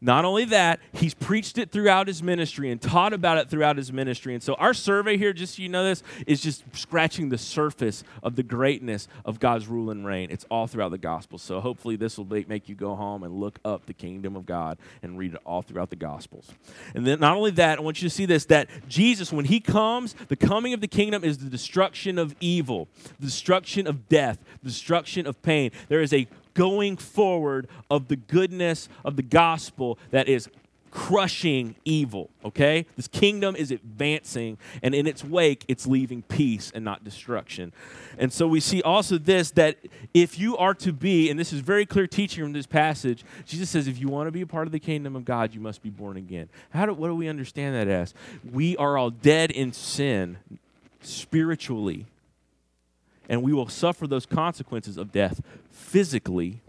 [0.00, 3.92] Not only that, he's preached it throughout his ministry and taught about it throughout his
[3.92, 4.34] ministry.
[4.34, 8.04] And so our survey here, just so you know this, is just scratching the surface
[8.22, 10.30] of the greatness of God's rule and reign.
[10.30, 11.38] It's all throughout the gospel.
[11.38, 14.78] So hopefully this will make you go home and look up the kingdom of God
[15.02, 16.50] and read it all throughout the gospels.
[16.94, 19.60] And then not only that, I want you to see this that Jesus, when he
[19.60, 24.38] comes, the coming of the kingdom is the destruction of evil, the destruction of death,
[24.62, 25.70] the destruction of pain.
[25.88, 26.26] There is a
[26.56, 30.48] going forward of the goodness of the gospel that is
[30.90, 32.86] crushing evil, okay?
[32.96, 37.74] This kingdom is advancing, and in its wake, it's leaving peace and not destruction.
[38.16, 39.76] And so we see also this that
[40.14, 43.68] if you are to be, and this is very clear teaching from this passage, Jesus
[43.68, 45.82] says, if you want to be a part of the kingdom of God, you must
[45.82, 46.48] be born again.
[46.70, 48.14] How do, what do we understand that as?
[48.50, 50.38] We are all dead in sin
[51.02, 52.06] spiritually
[53.28, 55.42] and we will suffer those consequences of death
[55.86, 56.60] physically.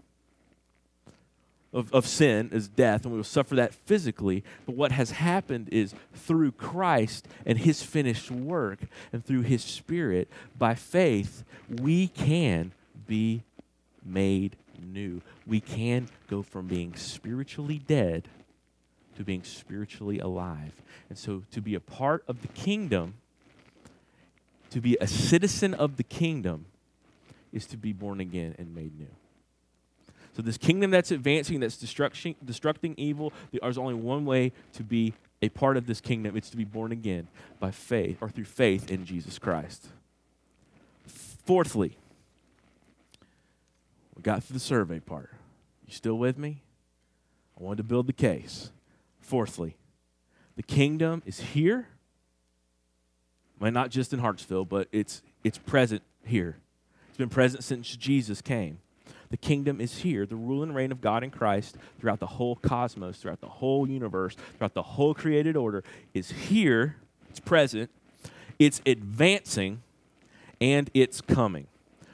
[1.70, 4.42] Of, of sin is death, and we will suffer that physically.
[4.64, 8.78] But what has happened is through Christ and his finished work,
[9.12, 12.72] and through his Spirit, by faith, we can
[13.06, 13.42] be
[14.02, 15.20] made new.
[15.46, 18.28] We can go from being spiritually dead
[19.18, 20.72] to being spiritually alive.
[21.10, 23.14] And so to be a part of the kingdom
[24.70, 26.66] to be a citizen of the kingdom
[27.52, 29.08] is to be born again and made new.
[30.34, 35.14] So, this kingdom that's advancing, that's destructing, destructing evil, there's only one way to be
[35.42, 37.28] a part of this kingdom, it's to be born again
[37.60, 39.88] by faith or through faith in Jesus Christ.
[41.06, 41.96] Fourthly,
[44.14, 45.30] we got through the survey part.
[45.86, 46.62] You still with me?
[47.58, 48.70] I wanted to build the case.
[49.20, 49.76] Fourthly,
[50.56, 51.88] the kingdom is here.
[53.58, 56.58] Well, not just in Hartsville, but it's it's present here.
[57.18, 58.78] Been present since Jesus came.
[59.30, 60.24] The kingdom is here.
[60.24, 63.88] The rule and reign of God in Christ throughout the whole cosmos, throughout the whole
[63.88, 65.82] universe, throughout the whole created order
[66.14, 66.96] is here.
[67.28, 67.90] It's present.
[68.60, 69.82] It's advancing
[70.60, 71.66] and it's coming.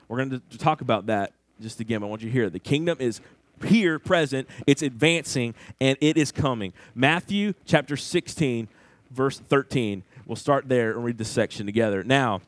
[0.08, 2.02] We're going to talk about that just again.
[2.02, 2.54] I want you to hear it.
[2.54, 3.20] The kingdom is
[3.62, 6.72] here, present, it's advancing, and it is coming.
[6.94, 8.68] Matthew chapter 16,
[9.10, 10.02] verse 13.
[10.26, 12.02] We'll start there and read this section together.
[12.02, 12.40] Now,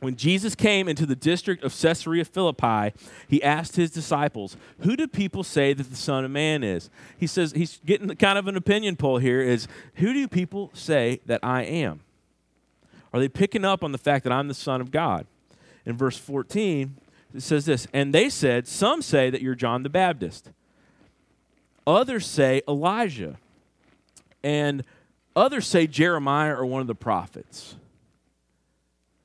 [0.00, 2.92] when Jesus came into the district of Caesarea Philippi,
[3.28, 6.90] he asked his disciples, Who do people say that the Son of Man is?
[7.16, 11.20] He says, he's getting kind of an opinion poll here is, Who do people say
[11.26, 12.00] that I am?
[13.12, 15.26] Are they picking up on the fact that I'm the Son of God?
[15.84, 16.96] In verse 14,
[17.34, 20.50] it says this And they said, Some say that you're John the Baptist,
[21.86, 23.38] others say Elijah,
[24.42, 24.84] and
[25.36, 27.76] others say Jeremiah or one of the prophets.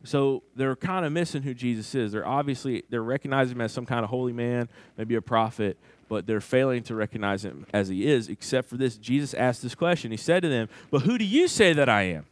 [0.04, 2.12] So they're kind of missing who Jesus is.
[2.12, 6.28] They're obviously they're recognizing him as some kind of holy man, maybe a prophet, but
[6.28, 8.98] they're failing to recognize him as he is, except for this.
[8.98, 10.12] Jesus asked this question.
[10.12, 12.26] He said to them, But who do you say that I am?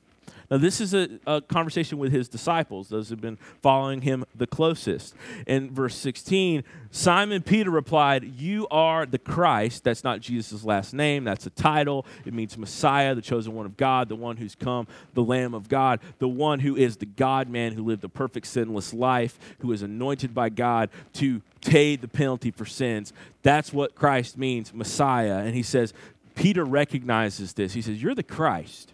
[0.49, 4.45] Now, this is a, a, conversation with his disciples, those who've been following him the
[4.45, 5.15] closest.
[5.47, 9.83] In verse 16, Simon Peter replied, You are the Christ.
[9.83, 12.05] That's not Jesus' last name, that's a title.
[12.25, 15.67] It means Messiah, the chosen one of God, the one who's come, the Lamb of
[15.67, 19.71] God, the one who is the God man who lived a perfect, sinless life, who
[19.71, 23.13] is anointed by God to pay the penalty for sins.
[23.41, 25.39] That's what Christ means, Messiah.
[25.39, 25.93] And he says,
[26.35, 27.73] Peter recognizes this.
[27.73, 28.91] He says, You're the Christ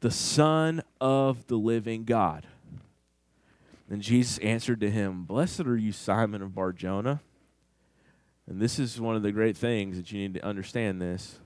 [0.00, 2.46] the Son of the living God.
[3.88, 7.20] And Jesus answered to him, Blessed are you, Simon of Barjona.
[8.46, 11.38] And this is one of the great things that you need to understand this.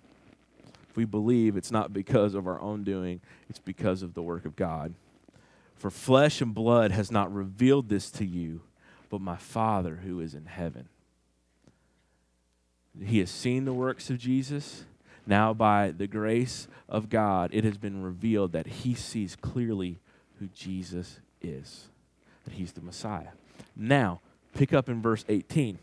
[0.89, 4.45] If we believe it's not because of our own doing, it's because of the work
[4.45, 4.95] of God.
[5.75, 8.63] For flesh and blood has not revealed this to you,
[9.11, 10.89] but my Father who is in heaven.
[13.03, 14.85] He has seen the works of Jesus
[15.27, 19.99] now, by the grace of God, it has been revealed that he sees clearly
[20.39, 21.87] who Jesus is,
[22.45, 23.29] that he's the Messiah.
[23.75, 24.21] Now,
[24.55, 25.79] pick up in verse 18.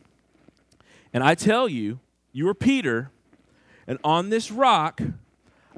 [1.13, 1.99] And I tell you,
[2.31, 3.09] you are Peter,
[3.87, 5.01] and on this rock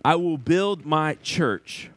[0.04, 1.90] I will build my church,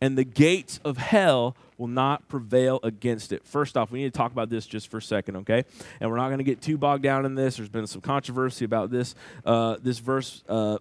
[0.00, 3.44] and the gates of hell will not prevail against it.
[3.46, 5.64] First off, we need to talk about this just for a second, okay?
[6.00, 7.56] And we're not going to get too bogged down in this.
[7.56, 10.78] There's been some controversy about this uh, this verse uh,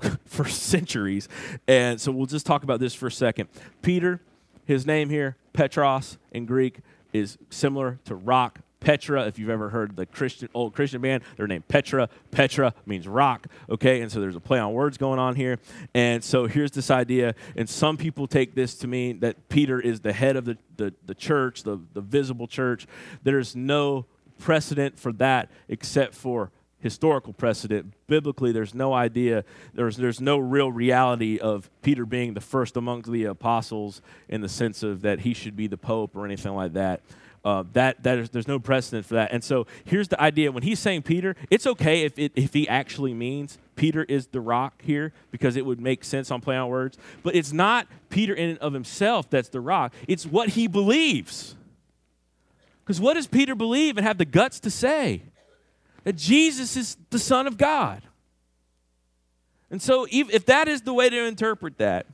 [0.26, 1.28] for centuries.
[1.66, 3.48] And so we'll just talk about this for a second.
[3.82, 4.20] Peter,
[4.64, 6.80] his name here, Petros in Greek,
[7.12, 8.60] is similar to rock.
[8.78, 12.08] Petra, if you've ever heard the Christian old Christian band, they're named Petra.
[12.30, 14.02] Petra means rock, okay?
[14.02, 15.58] And so there's a play on words going on here.
[15.94, 20.00] And so here's this idea, and some people take this to mean that Peter is
[20.00, 22.86] the head of the, the, the church, the, the visible church.
[23.22, 24.06] There's no
[24.38, 26.52] precedent for that except for
[26.86, 27.92] historical precedent.
[28.06, 29.44] Biblically, there's no idea,
[29.74, 34.48] there's, there's no real reality of Peter being the first among the apostles in the
[34.48, 37.00] sense of that he should be the pope or anything like that.
[37.44, 39.32] Uh, that, that is, there's no precedent for that.
[39.32, 42.68] And so here's the idea when he's saying Peter, it's okay if, it, if he
[42.68, 46.68] actually means Peter is the rock here because it would make sense on play on
[46.68, 46.98] words.
[47.24, 51.56] But it's not Peter in and of himself that's the rock, it's what he believes.
[52.84, 55.22] Because what does Peter believe and have the guts to say?
[56.06, 58.00] That Jesus is the Son of God.
[59.72, 62.06] And so, if that is the way to interpret that,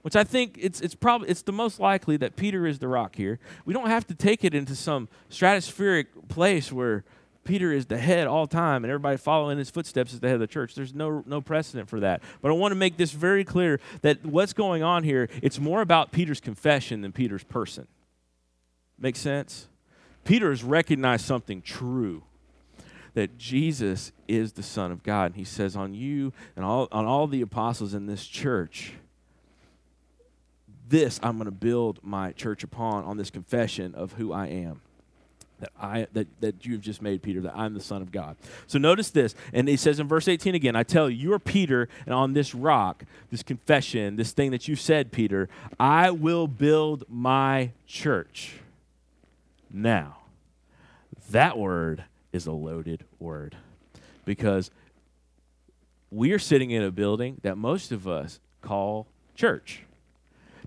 [0.00, 3.14] which I think it's, it's probably it's the most likely that Peter is the rock
[3.14, 3.38] here.
[3.66, 7.04] We don't have to take it into some stratospheric place where
[7.44, 10.40] Peter is the head all time and everybody following his footsteps is the head of
[10.40, 10.74] the church.
[10.74, 12.22] There's no no precedent for that.
[12.40, 15.82] But I want to make this very clear that what's going on here, it's more
[15.82, 17.86] about Peter's confession than Peter's person.
[18.98, 19.68] Make sense?
[20.24, 22.22] Peter has recognized something true
[23.14, 25.26] that Jesus is the Son of God.
[25.26, 28.92] And he says, on you and all, on all the apostles in this church,
[30.88, 34.82] this I'm going to build my church upon, on this confession of who I am.
[35.60, 38.36] That I that, that you have just made, Peter, that I'm the Son of God.
[38.66, 41.38] So notice this, and he says in verse 18 again, I tell you, you are
[41.38, 46.48] Peter, and on this rock, this confession, this thing that you said, Peter, I will
[46.48, 48.54] build my church.
[49.70, 50.16] Now,
[51.30, 53.56] that word is a loaded word
[54.24, 54.70] because
[56.10, 59.84] we are sitting in a building that most of us call church.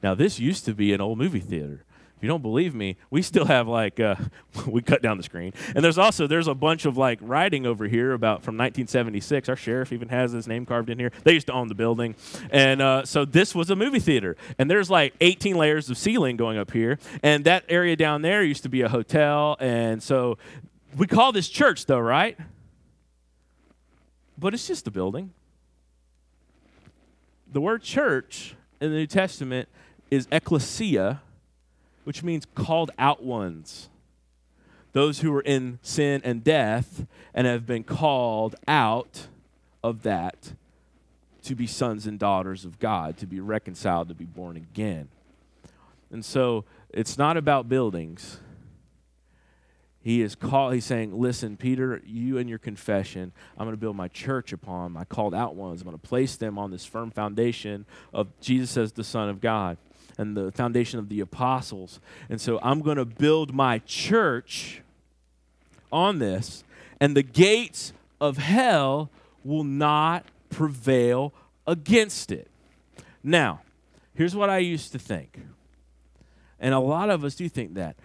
[0.02, 1.86] Now, this used to be an old movie theater.
[2.18, 4.16] If you don't believe me, we still have like uh,
[4.68, 7.86] we cut down the screen, and there's also there's a bunch of like writing over
[7.86, 9.50] here about from 1976.
[9.50, 11.12] Our sheriff even has his name carved in here.
[11.26, 12.16] They used to own the building,
[12.50, 14.38] and uh, so this was a movie theater.
[14.58, 18.42] And there's like 18 layers of ceiling going up here, and that area down there
[18.42, 20.38] used to be a hotel, and so
[20.96, 22.38] we call this church though, right?
[24.38, 25.32] But it's just a building.
[27.52, 29.70] The word church in the New Testament
[30.10, 31.22] is ecclesia,
[32.04, 33.90] which means called out ones.
[34.92, 39.28] Those who are in sin and death and have been called out
[39.84, 40.54] of that
[41.44, 45.10] to be sons and daughters of God, to be reconciled, to be born again.
[46.12, 48.40] And so it's not about buildings.
[50.04, 53.96] He is call, he's saying, Listen, Peter, you and your confession, I'm going to build
[53.96, 55.82] my church upon my called out ones.
[55.82, 59.40] I'm going to place them on this firm foundation of Jesus as the Son of
[59.40, 59.78] God
[60.18, 62.02] and the foundation of the apostles.
[62.30, 64.82] And so I'm going to build my church
[65.92, 66.64] on this,
[67.00, 69.10] and the gates of hell
[69.44, 71.34] will not prevail
[71.66, 72.50] against it.
[73.24, 73.62] Now,
[74.16, 75.40] here's what I used to think.
[76.60, 77.96] And a lot of us do think that.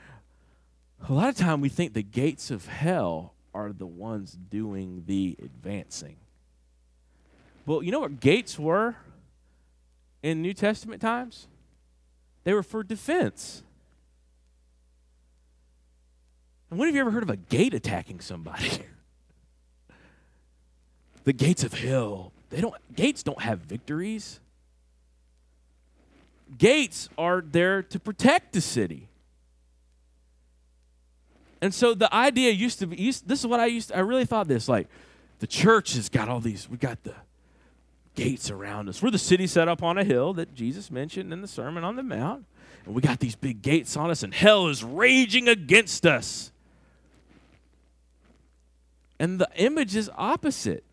[1.07, 5.36] A lot of time we think the gates of hell are the ones doing the
[5.42, 6.16] advancing.
[7.66, 8.96] Well, you know what gates were
[10.22, 11.46] in New Testament times?
[12.44, 13.62] They were for defense.
[16.70, 18.78] And when have you ever heard of a gate attacking somebody?
[21.24, 22.32] the gates of hell.
[22.51, 24.40] They don't gates don't have victories.
[26.57, 29.09] Gates are there to protect the city.
[31.61, 34.01] And so the idea used to be used, this is what I used to, I
[34.01, 34.89] really thought this like
[35.41, 37.15] the church has got all these we got the
[38.19, 39.01] gates around us.
[39.01, 41.95] We're the city set up on a hill that Jesus mentioned in the Sermon on
[41.95, 42.45] the Mount.
[42.85, 46.51] And we got these big gates on us, and hell is raging against us.
[49.21, 50.85] And the image is opposite.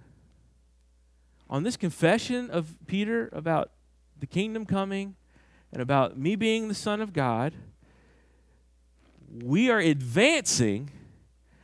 [1.49, 3.71] On this confession of Peter about
[4.19, 5.15] the kingdom coming
[5.71, 7.53] and about me being the Son of God,
[9.43, 10.89] we are advancing,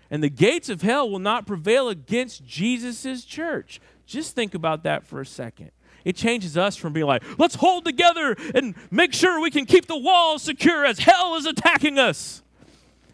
[0.09, 3.79] and the gates of hell will not prevail against Jesus' church.
[4.05, 5.71] Just think about that for a second.
[6.03, 9.85] It changes us from being like, let's hold together and make sure we can keep
[9.85, 12.41] the walls secure as hell is attacking us.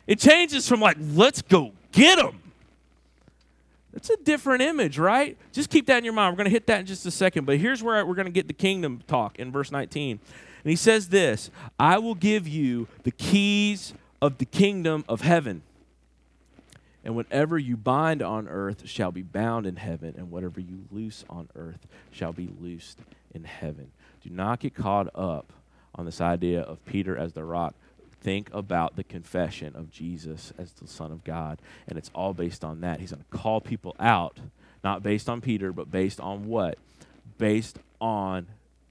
[0.06, 2.40] It changes from like, let's go get them.
[3.92, 5.38] That's a different image, right?
[5.52, 6.34] Just keep that in your mind.
[6.34, 7.46] We're going to hit that in just a second.
[7.46, 10.20] But here's where we're going to get the kingdom talk in verse 19.
[10.64, 11.50] And he says this
[11.80, 15.62] I will give you the keys of the kingdom of heaven.
[17.04, 21.24] And whatever you bind on earth shall be bound in heaven, and whatever you loose
[21.30, 23.00] on earth shall be loosed
[23.34, 23.92] in heaven.
[24.22, 25.54] Do not get caught up
[25.96, 27.76] on this idea of Peter as the rock.
[28.20, 32.66] Think about the confession of Jesus as the Son of God, and it's all based
[32.66, 33.00] on that.
[33.00, 34.40] He's going to call people out,
[34.84, 36.78] not based on Peter, but based on what?
[37.38, 38.48] Based on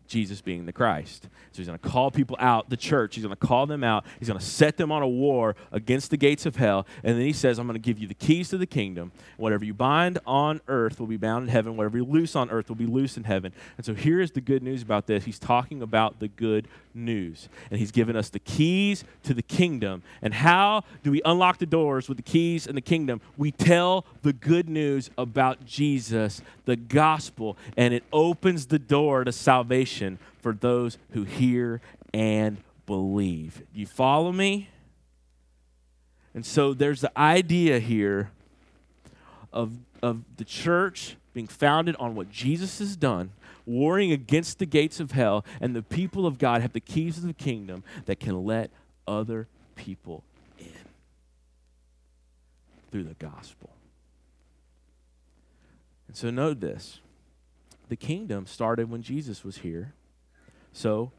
[0.06, 1.24] Jesus being the Christ.
[1.52, 3.14] So he's going to call people out, the church.
[3.14, 4.04] He's going to call them out.
[4.18, 6.86] He's going to set them on a war against the gates of hell.
[7.02, 9.10] And then he says, I'm going to give you the keys to the kingdom.
[9.36, 11.76] Whatever you bind on earth will be bound in heaven.
[11.76, 13.52] Whatever you loose on earth will be loose in heaven.
[13.78, 15.24] And so here is the good news about this.
[15.24, 17.48] He's talking about the good news.
[17.70, 20.02] And he's given us the keys to the kingdom.
[20.20, 23.20] And how do we unlock the doors with the keys and the kingdom?
[23.36, 29.32] We tell the good news about Jesus, the gospel, and it opens the door to
[29.32, 29.95] salvation
[30.40, 31.80] for those who hear
[32.12, 33.62] and believe.
[33.74, 34.70] You follow me?
[36.34, 38.30] And so there's the idea here
[39.52, 39.72] of,
[40.02, 43.32] of the church being founded on what Jesus has done
[43.66, 47.24] warring against the gates of hell, and the people of God have the keys of
[47.24, 48.70] the kingdom that can let
[49.06, 50.22] other people
[50.58, 50.70] in
[52.90, 53.70] through the gospel.
[56.06, 57.00] And so, note this
[57.88, 59.94] the kingdom started when Jesus was here.
[60.72, 61.12] So,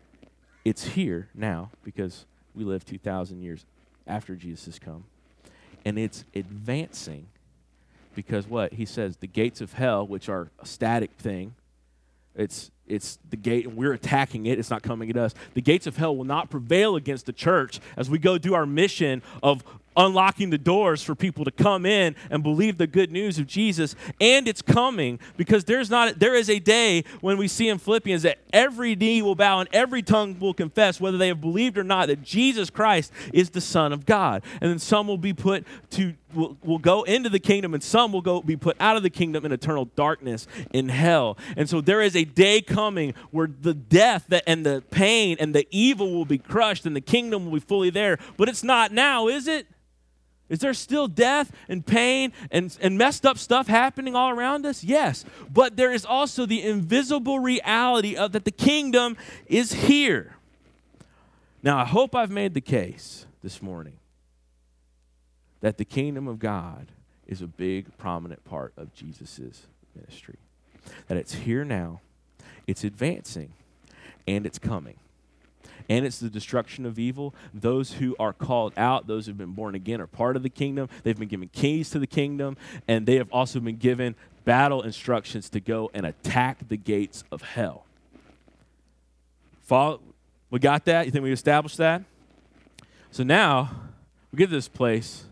[0.66, 3.66] it's here now because we live 2,000 years
[4.06, 5.06] after Jesus has come.
[5.86, 7.28] And it's advancing
[8.16, 8.74] because what?
[8.74, 11.56] He says the gates of hell, which are a static thing,
[12.36, 14.60] it's it's the gate, and we're attacking it.
[14.60, 15.34] It's not coming at us.
[15.54, 18.66] The gates of hell will not prevail against the church as we go do our
[18.66, 19.64] mission of
[19.98, 23.96] unlocking the doors for people to come in and believe the good news of Jesus.
[24.22, 28.22] And it's coming because there's not there is a day when we see in Philippians
[28.22, 31.84] that every knee will bow and every tongue will confess, whether they have believed or
[31.84, 34.44] not, that Jesus Christ is the Son of God.
[34.62, 38.12] And then some will be put to will, will go into the kingdom and some
[38.12, 41.38] will go be put out of the kingdom in eternal darkness in hell.
[41.56, 42.77] And so there is a day coming
[43.32, 47.46] where the death and the pain and the evil will be crushed and the kingdom
[47.46, 48.18] will be fully there.
[48.38, 49.68] But it's not now, is it?
[50.50, 54.84] Is there still death and pain and, and messed up stuff happening all around us?
[54.84, 55.26] Yes.
[55.52, 59.18] But there is also the invisible reality of that the kingdom
[59.48, 60.38] is here.
[61.62, 63.98] Now, I hope I've made the case this morning
[65.60, 66.88] that the kingdom of God
[67.26, 70.38] is a big, prominent part of Jesus' ministry.
[71.08, 72.00] That it's here now,
[72.68, 73.54] it's advancing,
[74.28, 75.00] and it's coming
[75.90, 77.34] and it's the destruction of evil.
[77.54, 80.50] Those who are called out, those who have been born again, are part of the
[80.50, 80.90] kingdom.
[81.04, 82.58] They've been given keys to the kingdom,
[82.88, 84.16] and they have also been given
[84.46, 87.86] battle instructions to go and attack the gates of hell.
[89.64, 90.00] Follow,
[90.50, 91.06] we got that?
[91.06, 92.04] You think we established that?
[93.12, 93.72] So now
[94.32, 95.26] we get to this place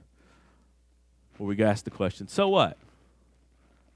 [1.37, 2.77] where we ask the question so what?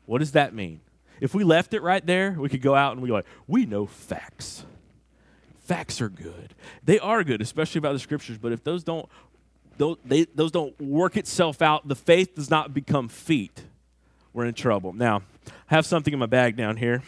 [0.06, 0.82] What does that mean?
[1.22, 3.86] If we left it right there, we could go out and we like, we know
[3.86, 4.66] facts
[5.70, 6.56] facts are good.
[6.84, 9.08] They are good, especially about the scriptures, but if those don't
[9.78, 13.64] those, they, those don't work itself out, the faith does not become feet.
[14.34, 14.94] We're in trouble.
[14.94, 17.04] Now, I have something in my bag down here.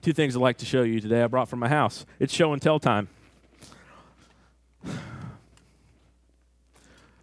[0.00, 2.04] Two things I'd like to show you today I brought from my house.
[2.18, 3.08] It's show and tell time.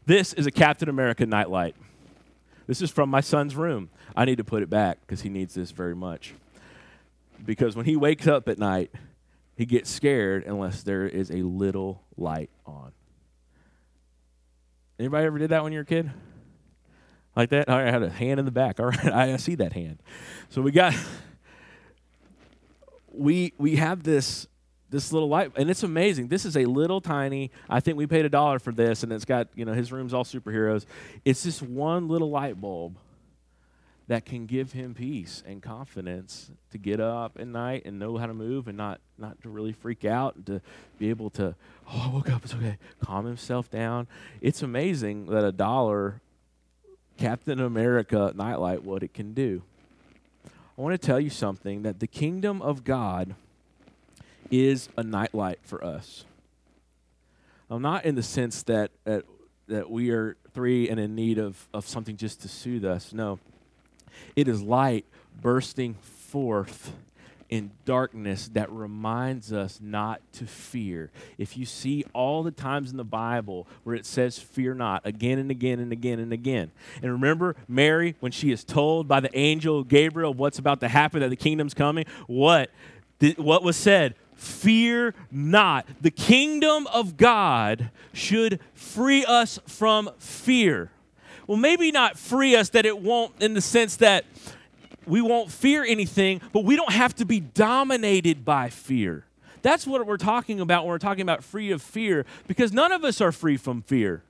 [0.06, 1.76] This is a Captain America nightlight.
[2.68, 3.90] This is from my son's room.
[4.16, 6.34] I need to put it back because he needs this very much.
[7.46, 8.92] Because when he wakes up at night,
[9.56, 12.92] he gets scared unless there is a little light on.
[15.00, 16.12] Anybody ever did that when you were a kid?
[17.36, 17.70] Like that?
[17.70, 18.80] I had a hand in the back.
[18.80, 20.00] All right, I see that hand.
[20.50, 20.94] So we got
[23.14, 24.48] we we have this
[24.90, 28.26] this little light and it's amazing this is a little tiny i think we paid
[28.26, 30.86] a dollar for this and it's got you know his room's all superheroes
[31.26, 32.98] it's this one little light bulb
[34.10, 38.26] that can give him peace and confidence to get up at night and know how
[38.26, 40.62] to move and not not to really freak out and to
[40.98, 41.56] be able to
[41.88, 44.08] oh I woke up it's okay calm himself down.
[44.42, 46.22] It's amazing that a dollar
[47.18, 49.62] Captain America nightlight what it can do.
[50.46, 53.36] I want to tell you something that the kingdom of God
[54.50, 56.26] is a nightlight for us.
[57.70, 59.26] I'm not in the sense that that,
[59.68, 63.14] that we are three and in need of, of something just to soothe us.
[63.14, 63.38] No
[64.36, 65.06] it is light
[65.42, 66.94] bursting forth
[67.50, 71.10] in darkness that reminds us not to fear.
[71.38, 75.40] If you see all the times in the Bible where it says fear not again
[75.40, 76.72] and again and again and again.
[77.02, 81.22] And remember Mary when she is told by the angel Gabriel what's about to happen
[81.22, 82.70] that the kingdom's coming, what
[83.38, 84.16] what was said?
[84.36, 85.86] Fear not.
[86.00, 90.92] The kingdom of God should free us from fear
[91.50, 94.24] well, maybe not free us that it won't, in the sense that
[95.08, 99.26] we won't fear anything, but we don't have to be dominated by fear.
[99.64, 103.04] That's what we're talking about when we're talking about free of fear, because none of
[103.04, 104.22] us are free from fear.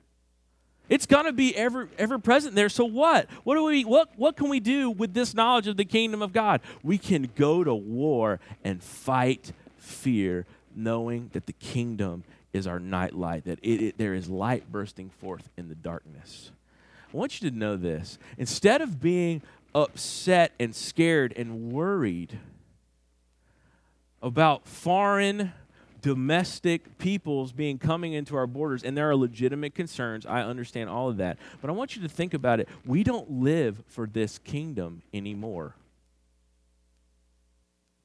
[0.88, 2.70] It's gonna be ever ever present there.
[2.70, 3.28] So what?
[3.44, 6.32] What do we what what can we do with this knowledge of the kingdom of
[6.32, 6.62] God?
[6.82, 13.44] We can go to war and fight fear, knowing that the kingdom is our nightlight,
[13.44, 16.50] that it, it, there is light bursting forth in the darkness.
[17.12, 18.18] I want you to know this.
[18.38, 19.42] Instead of being
[19.74, 22.38] upset and scared and worried
[24.22, 25.52] about foreign
[26.02, 31.10] domestic peoples being coming into our borders and there are legitimate concerns i understand all
[31.10, 32.68] of that but i want you to think about it.
[32.86, 35.74] We don't live for this kingdom anymore.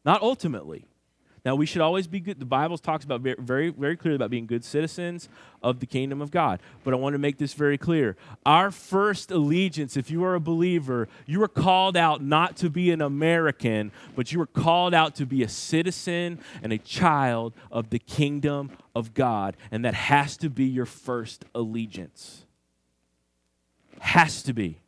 [0.03, 0.85] Not ultimately
[1.45, 2.39] now, we should always be good.
[2.39, 5.29] The Bible talks about very, very clearly about being good citizens
[5.61, 6.59] of the kingdom of God.
[6.83, 8.17] But I want to make this very clear.
[8.47, 12.89] Our first allegiance, if you are a believer, you are called out not to be
[12.89, 17.91] an American, but you are called out to be a citizen and a child of
[17.91, 19.55] the kingdom of God.
[19.69, 22.43] And that has to be your first allegiance.
[23.99, 24.79] Has to be.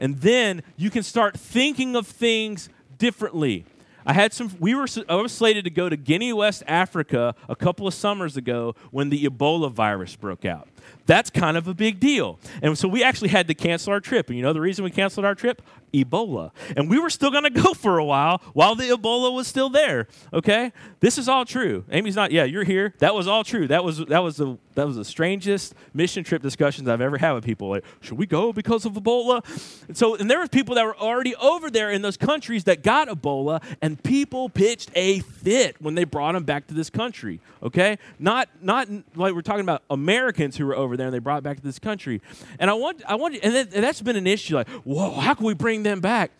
[0.00, 2.68] And then you can start thinking of things
[2.98, 3.64] differently.
[4.08, 4.50] I had some.
[4.58, 4.86] We were.
[5.06, 9.10] I was slated to go to Guinea, West Africa, a couple of summers ago when
[9.10, 10.66] the Ebola virus broke out.
[11.04, 12.38] That's kind of a big deal.
[12.62, 14.28] And so we actually had to cancel our trip.
[14.28, 15.60] And you know the reason we canceled our trip?
[15.92, 16.50] Ebola.
[16.76, 19.68] And we were still going to go for a while while the Ebola was still
[19.68, 20.06] there.
[20.32, 20.72] Okay?
[21.00, 21.84] This is all true.
[21.90, 22.94] Amy's not, yeah, you're here.
[22.98, 23.68] That was all true.
[23.68, 27.32] That was that was the that was the strangest mission trip discussions I've ever had
[27.32, 27.68] with people.
[27.68, 29.42] Like, should we go because of Ebola?
[29.88, 32.84] And so, and there were people that were already over there in those countries that
[32.84, 37.40] got Ebola, and people pitched a fit when they brought them back to this country.
[37.60, 37.98] Okay?
[38.20, 41.56] Not not like we're talking about Americans who were over there and they brought back
[41.56, 42.22] to this country.
[42.60, 44.54] And I want I want and, that, and that's been an issue.
[44.54, 46.32] Like, whoa, how can we bring bring them back.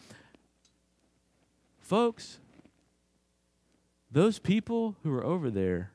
[1.80, 2.38] Folks,
[4.10, 5.92] those people who were over there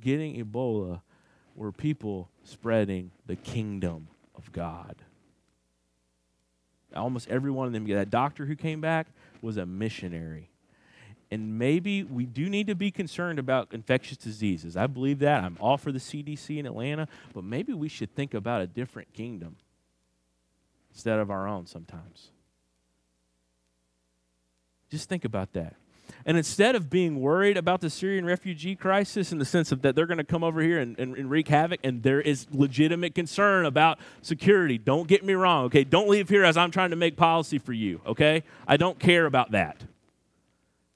[0.00, 1.02] getting Ebola
[1.54, 4.96] were people spreading the kingdom of God.
[6.94, 9.08] Almost every one of them, that doctor who came back
[9.42, 10.50] was a missionary.
[11.30, 14.76] And maybe we do need to be concerned about infectious diseases.
[14.76, 15.44] I believe that.
[15.44, 19.12] I'm all for the CDC in Atlanta, but maybe we should think about a different
[19.12, 19.56] kingdom
[20.90, 22.30] instead of our own sometimes.
[24.90, 25.74] Just think about that.
[26.24, 29.94] And instead of being worried about the Syrian refugee crisis in the sense of that
[29.94, 33.14] they're going to come over here and, and, and, wreak havoc, and there is legitimate
[33.14, 35.84] concern about security, don't get me wrong, okay?
[35.84, 38.42] Don't leave here as I'm trying to make policy for you, okay?
[38.66, 39.82] I don't care about that.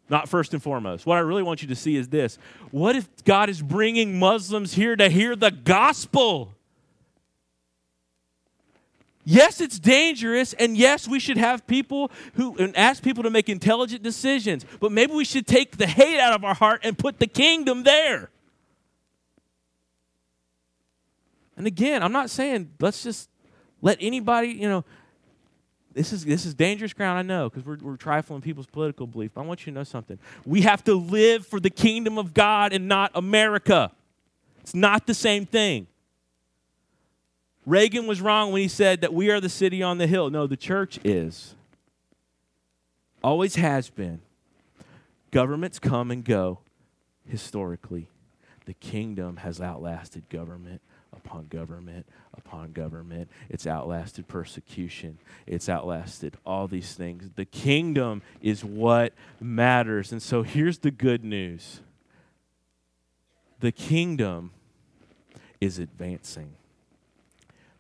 [0.09, 1.07] Not first and foremost.
[1.07, 2.37] What I really want you to see is this
[2.73, 6.55] What if God is bringing Muslims here to hear the gospel?
[9.25, 13.49] Yes, it's dangerous, and yes, we should have people who and ask people to make
[13.49, 14.65] intelligent decisions.
[14.81, 17.83] But maybe we should take the hate out of our heart and put the kingdom
[17.83, 18.31] there.
[21.57, 23.29] And again, I'm not saying let's just
[23.83, 24.85] let anybody, you know,
[25.93, 29.33] this is this is dangerous ground, I know, because we're, we're trifling people's political belief.
[29.35, 30.19] But I want you to know something.
[30.47, 33.93] We have to live for the kingdom of God and not America.
[34.63, 35.89] It's not the same thing.
[37.67, 40.31] Reagan was wrong when he said that we are the city on the hill.
[40.31, 41.55] No, the church is.
[43.23, 44.21] Always has been.
[45.31, 46.61] Governments come and go
[47.29, 48.09] historically.
[48.67, 50.81] The kingdom has outlasted government
[51.13, 53.29] upon government upon government.
[53.49, 55.19] It's outlasted persecution.
[55.47, 57.31] It's outlasted all these things.
[57.35, 60.13] The kingdom is what matters.
[60.13, 61.81] And so here's the good news
[63.61, 64.53] the kingdom
[65.61, 66.55] is advancing.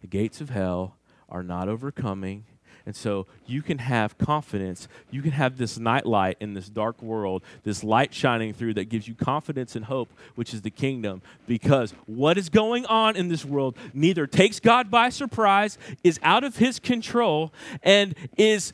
[0.01, 0.97] The gates of hell
[1.29, 2.45] are not overcoming.
[2.87, 4.89] And so you can have confidence.
[5.11, 8.89] You can have this night light in this dark world, this light shining through that
[8.89, 11.23] gives you confidence and hope, which is the kingdom.
[11.47, 16.43] Because what is going on in this world neither takes God by surprise, is out
[16.43, 18.73] of his control, and is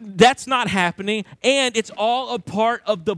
[0.00, 1.24] that's not happening.
[1.42, 3.16] And it's all a part of the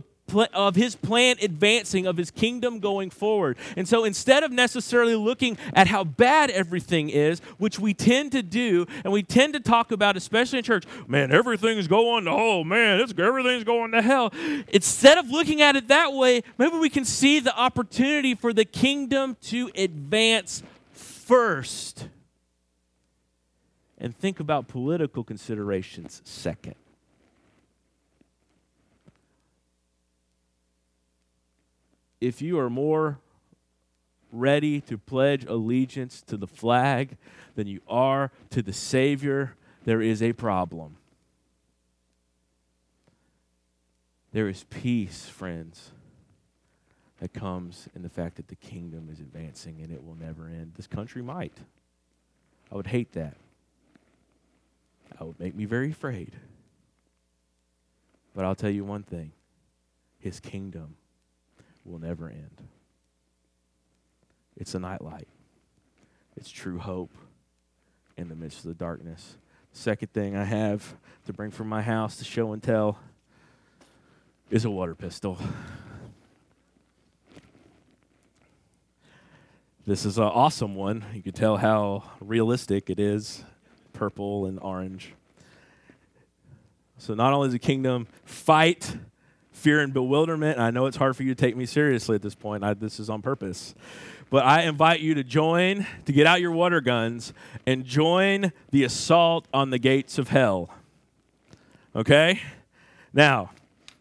[0.54, 3.56] of his plan advancing, of his kingdom going forward.
[3.76, 8.42] And so instead of necessarily looking at how bad everything is, which we tend to
[8.42, 12.64] do, and we tend to talk about, especially in church, man, everything's going, to oh
[12.64, 14.32] man, it's, everything's going to hell.
[14.68, 18.64] Instead of looking at it that way, maybe we can see the opportunity for the
[18.64, 20.62] kingdom to advance
[20.92, 22.08] first.
[23.98, 26.74] And think about political considerations second.
[32.22, 33.18] If you are more
[34.30, 37.16] ready to pledge allegiance to the flag
[37.56, 40.96] than you are to the Savior, there is a problem.
[44.32, 45.90] There is peace, friends,
[47.18, 50.74] that comes in the fact that the kingdom is advancing and it will never end.
[50.76, 51.58] This country might.
[52.70, 53.36] I would hate that.
[55.10, 56.32] That would make me very afraid.
[58.32, 59.32] But I'll tell you one thing
[60.20, 60.94] His kingdom
[61.84, 62.62] will never end.
[64.56, 65.28] It's a nightlight,
[66.36, 67.12] it's true hope
[68.16, 69.36] in the midst of the darkness.
[69.72, 70.94] Second thing I have
[71.26, 72.98] to bring from my house to show and tell
[74.50, 75.38] is a water pistol.
[79.84, 81.04] This is an awesome one.
[81.12, 83.42] You can tell how realistic it is
[83.92, 85.14] purple and orange.
[86.98, 88.96] So, not only does the kingdom fight
[89.62, 90.58] fear and bewilderment.
[90.58, 92.64] I know it's hard for you to take me seriously at this point.
[92.64, 93.76] I, this is on purpose.
[94.28, 97.32] But I invite you to join, to get out your water guns
[97.64, 100.68] and join the assault on the gates of hell.
[101.94, 102.40] Okay?
[103.12, 103.50] Now,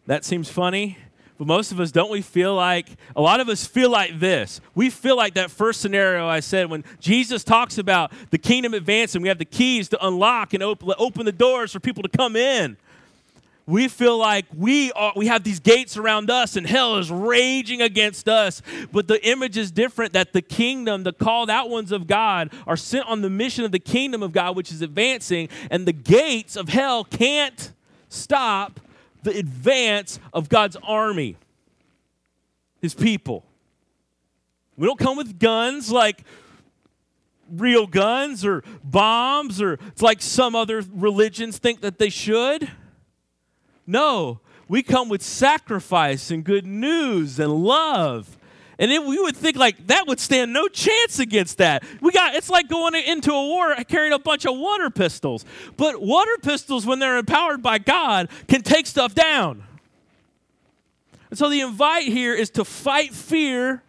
[0.06, 0.98] that seems funny,
[1.38, 4.60] but most of us don't we feel like a lot of us feel like this.
[4.74, 9.22] We feel like that first scenario I said when Jesus talks about the kingdom advancing,
[9.22, 12.76] we have the keys to unlock and open the doors for people to come in.
[13.66, 17.80] We feel like we are we have these gates around us and hell is raging
[17.80, 18.60] against us.
[18.90, 22.76] But the image is different that the kingdom the called out ones of god are
[22.76, 26.56] sent on the mission of the kingdom of god which is advancing and the gates
[26.56, 27.72] of hell can't
[28.08, 28.80] stop
[29.22, 31.36] the advance of god's army
[32.80, 33.44] his people.
[34.76, 36.24] We don't come with guns like
[37.48, 42.68] real guns or bombs or it's like some other religions think that they should
[43.86, 48.38] no, we come with sacrifice and good news and love.
[48.78, 51.84] And then we would think like that would stand no chance against that.
[52.00, 55.44] We got it's like going into a war carrying a bunch of water pistols.
[55.76, 59.62] But water pistols, when they're empowered by God, can take stuff down.
[61.30, 63.82] And so the invite here is to fight fear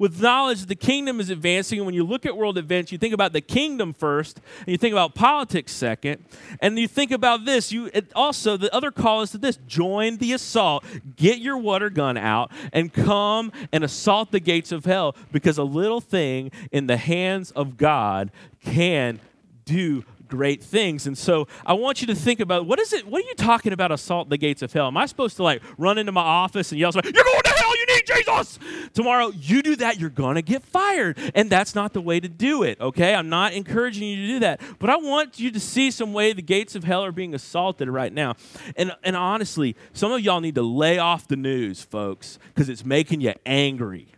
[0.00, 1.78] with knowledge the kingdom is advancing.
[1.78, 4.78] And when you look at world events, you think about the kingdom first, and you
[4.78, 6.24] think about politics second,
[6.60, 7.70] and you think about this.
[7.70, 10.84] You also the other call is to this: join the assault.
[11.14, 15.64] Get your water gun out and come and assault the gates of hell, because a
[15.64, 18.32] little thing in the hands of God
[18.64, 19.20] can
[19.66, 21.06] do great things.
[21.06, 23.06] And so I want you to think about what is it?
[23.06, 23.92] What are you talking about?
[23.92, 24.86] Assault the gates of hell?
[24.86, 27.49] Am I supposed to like run into my office and yell, "You're going!
[27.80, 28.58] You need Jesus!"
[28.92, 32.62] Tomorrow, you do that, you're gonna get fired, and that's not the way to do
[32.62, 32.80] it.
[32.80, 36.12] Okay, I'm not encouraging you to do that, but I want you to see some
[36.12, 38.34] way the gates of hell are being assaulted right now.
[38.76, 42.84] And and honestly, some of y'all need to lay off the news, folks, because it's
[42.84, 44.08] making you angry.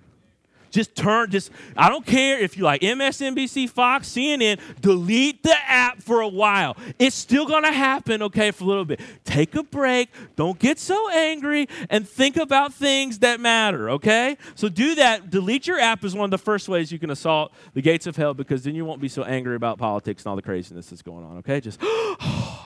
[0.73, 6.03] Just turn, just, I don't care if you like MSNBC, Fox, CNN, delete the app
[6.03, 6.77] for a while.
[6.99, 9.01] It's still to happen, okay, for a little bit.
[9.25, 10.09] Take a break.
[10.35, 14.39] Don't get so angry and think about things that matter, okay?
[14.55, 15.31] So do that.
[15.31, 18.17] Delete your app is one of the first ways you can assault the gates of
[18.17, 21.03] hell because then you won't be so angry about politics and all the craziness that's
[21.03, 21.61] going on, okay?
[21.61, 21.83] Just,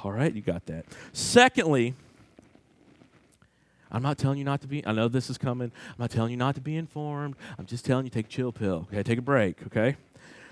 [0.04, 0.84] all right, you got that.
[1.12, 1.94] Secondly,
[3.90, 5.70] I'm not telling you not to be, I know this is coming.
[5.88, 7.36] I'm not telling you not to be informed.
[7.58, 8.88] I'm just telling you take a chill pill.
[8.92, 9.96] Okay, take a break, okay?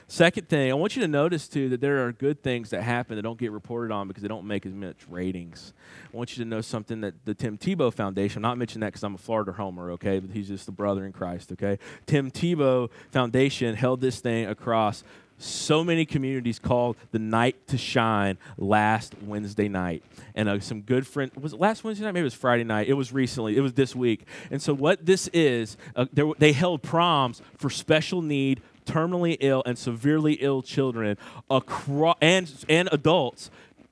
[0.06, 3.16] Second thing, I want you to notice too that there are good things that happen
[3.16, 5.72] that don't get reported on because they don't make as much ratings.
[6.12, 8.88] I want you to know something that the Tim Tebow Foundation, I'm not mentioning that
[8.88, 11.78] because I'm a Florida homer, okay, but he's just a brother in Christ, okay?
[12.04, 15.04] Tim Tebow Foundation held this thing across
[15.38, 20.02] so many communities called the night to shine last Wednesday night.
[20.34, 22.12] And uh, some good friend was it last Wednesday night?
[22.12, 22.88] Maybe it was Friday night.
[22.88, 23.56] It was recently.
[23.56, 24.26] It was this week.
[24.50, 26.06] And so what this is, uh,
[26.38, 31.16] they held proms for special need, terminally ill, and severely ill children
[31.50, 33.50] across and and adults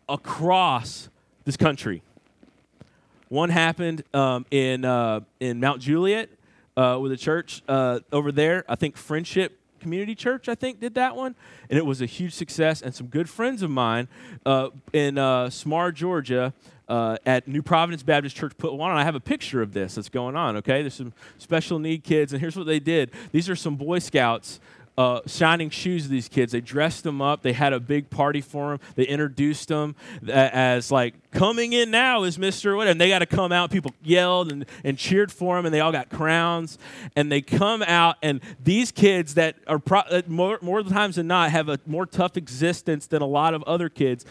[0.08, 1.08] across
[1.44, 2.02] this country.
[3.28, 6.28] One happened um, in uh, in Mount Juliet
[6.76, 8.64] uh, with a church uh, over there.
[8.68, 11.34] I think Friendship Community Church, I think, did that one,
[11.68, 12.80] and it was a huge success.
[12.80, 14.08] And some good friends of mine
[14.46, 16.54] uh, in uh, Smyrna, Georgia,
[16.88, 18.98] uh, at New Providence Baptist Church put one on.
[18.98, 20.56] I have a picture of this that's going on.
[20.58, 23.10] Okay, there's some special need kids, and here's what they did.
[23.32, 24.60] These are some Boy Scouts
[24.98, 26.52] uh, shining shoes to these kids.
[26.52, 27.42] They dressed them up.
[27.42, 28.80] They had a big party for them.
[28.94, 29.96] They introduced them
[30.28, 32.88] as like coming in now is Mr.
[32.88, 33.70] And they got to come out.
[33.70, 36.78] People yelled and, and cheered for them, and they all got crowns.
[37.16, 41.26] And they come out, and these kids that are pro- uh, more more times than
[41.26, 44.24] not have a more tough existence than a lot of other kids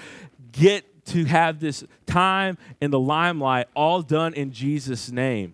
[0.52, 5.54] get to have this time in the limelight, all done in Jesus' name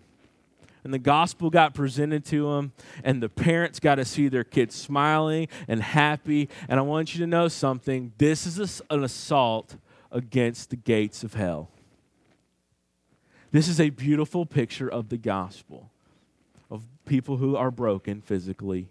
[0.88, 2.72] and the gospel got presented to them,
[3.04, 6.48] and the parents got to see their kids smiling and happy.
[6.66, 9.76] And I want you to know something this is an assault
[10.10, 11.68] against the gates of hell.
[13.50, 15.90] This is a beautiful picture of the gospel
[16.70, 18.88] of people who are broken physically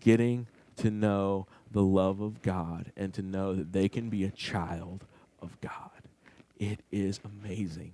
[0.00, 0.48] getting
[0.78, 5.04] to know the love of God and to know that they can be a child
[5.40, 5.90] of God.
[6.58, 7.92] It is amazing.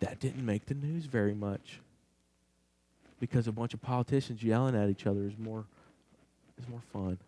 [0.00, 1.78] That didn't make the news very much
[3.20, 5.66] because a bunch of politicians yelling at each other is more
[6.58, 7.18] is more fun.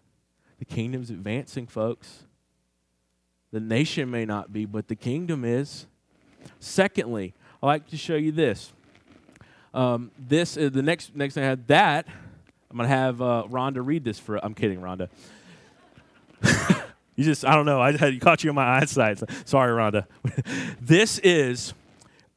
[0.58, 2.24] The kingdom's advancing, folks.
[3.52, 5.86] The nation may not be, but the kingdom is.
[6.58, 8.72] Secondly, I like to show you this.
[9.74, 12.06] Um, this is the next next thing I had that.
[12.70, 14.42] I'm gonna have uh, Rhonda read this for.
[14.44, 15.08] I'm kidding, Rhonda.
[17.16, 17.80] you just I don't know.
[17.80, 19.22] I had caught you in my eyesight.
[19.46, 20.06] Sorry, Rhonda.
[20.80, 21.74] this is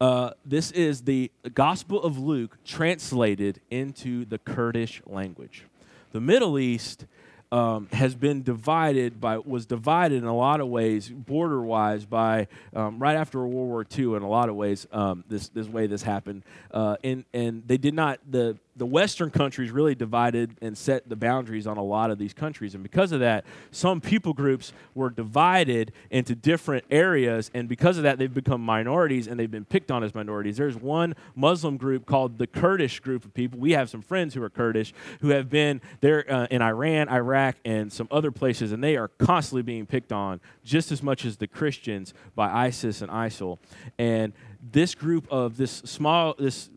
[0.01, 5.63] uh, this is the Gospel of Luke translated into the Kurdish language.
[6.11, 7.05] The Middle East
[7.51, 12.47] um, has been divided by was divided in a lot of ways, border wise, by
[12.73, 14.15] um, right after World War II.
[14.15, 17.77] In a lot of ways, um, this this way this happened, uh, and and they
[17.77, 22.11] did not the the Western countries really divided and set the boundaries on a lot
[22.11, 22.73] of these countries.
[22.73, 27.49] And because of that, some people groups were divided into different areas.
[27.53, 30.57] And because of that, they've become minorities and they've been picked on as minorities.
[30.57, 33.59] There's one Muslim group called the Kurdish group of people.
[33.59, 37.55] We have some friends who are Kurdish who have been there uh, in Iran, Iraq,
[37.63, 38.73] and some other places.
[38.73, 43.01] And they are constantly being picked on just as much as the Christians by ISIS
[43.01, 43.57] and ISIL.
[43.97, 46.69] And this group of this small, this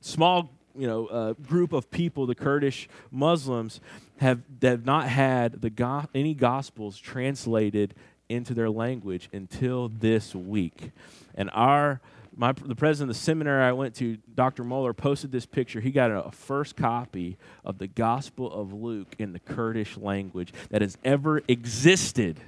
[0.00, 3.80] small you know, uh, group of people, the Kurdish Muslims,
[4.18, 7.94] have, have not had the go- any gospels translated
[8.28, 10.90] into their language until this week.
[11.34, 12.00] And our
[12.36, 14.64] my, the president of the seminary I went to, Dr.
[14.64, 15.80] Mohler, posted this picture.
[15.80, 20.82] He got a, first copy of the Gospel of Luke in the Kurdish language that
[20.82, 22.40] has ever existed.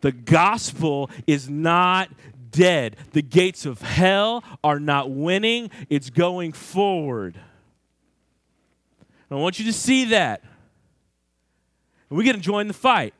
[0.00, 2.10] The gospel is not
[2.50, 2.96] dead.
[3.12, 7.38] The gates of hell are not winning, it's going forward.
[9.30, 10.42] I want you to see that.
[12.08, 13.14] And we get to join the fight.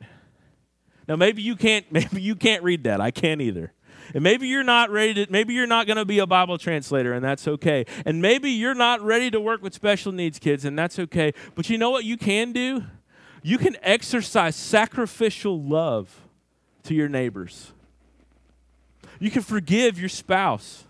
[1.07, 3.01] Now maybe you can't maybe you can't read that.
[3.01, 3.73] I can't either.
[4.13, 7.13] And maybe you're not ready to maybe you're not going to be a Bible translator
[7.13, 7.85] and that's okay.
[8.05, 11.33] And maybe you're not ready to work with special needs kids and that's okay.
[11.55, 12.83] But you know what you can do?
[13.43, 16.21] You can exercise sacrificial love
[16.83, 17.71] to your neighbors.
[19.19, 20.85] You can forgive your spouse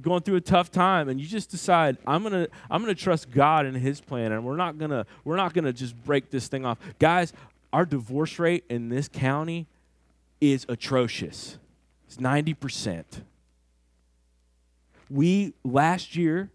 [0.00, 3.66] going through a tough time and you just decide i'm gonna i'm gonna trust god
[3.66, 6.78] and his plan and we're not gonna we're not gonna just break this thing off.
[6.98, 7.32] Guys
[7.72, 9.66] our divorce rate in this county
[10.40, 11.58] is atrocious.
[12.06, 13.04] It's 90%
[15.10, 16.50] we last year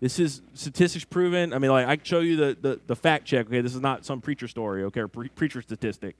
[0.00, 1.52] this is statistics proven.
[1.52, 3.62] I mean like i show you the, the, the fact check okay?
[3.62, 6.14] This is not some preacher story okay or pre- preacher statistic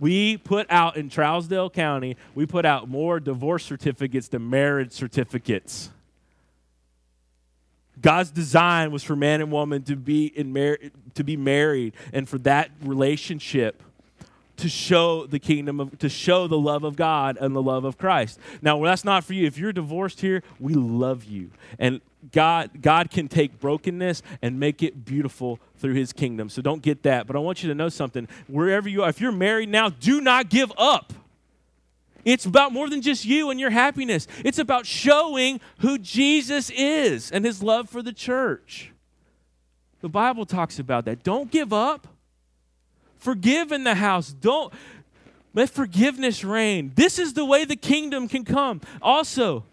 [0.00, 5.90] we put out in Trousdale County, we put out more divorce certificates than marriage certificates.
[8.00, 10.78] God's design was for man and woman to be in mar-
[11.14, 13.82] to be married and for that relationship
[14.60, 17.98] to show the kingdom of to show the love of God and the love of
[17.98, 18.38] Christ.
[18.62, 19.46] Now, that's not for you.
[19.46, 21.50] If you're divorced here, we love you.
[21.78, 22.00] And
[22.32, 26.48] God God can take brokenness and make it beautiful through his kingdom.
[26.48, 27.26] So don't get that.
[27.26, 28.28] But I want you to know something.
[28.46, 31.12] Wherever you are, if you're married now, do not give up.
[32.24, 34.28] It's about more than just you and your happiness.
[34.44, 38.92] It's about showing who Jesus is and his love for the church.
[40.02, 41.22] The Bible talks about that.
[41.22, 42.06] Don't give up.
[43.20, 44.32] Forgive in the house.
[44.32, 44.72] Don't
[45.52, 46.92] let forgiveness reign.
[46.94, 48.80] This is the way the kingdom can come.
[49.02, 49.64] Also,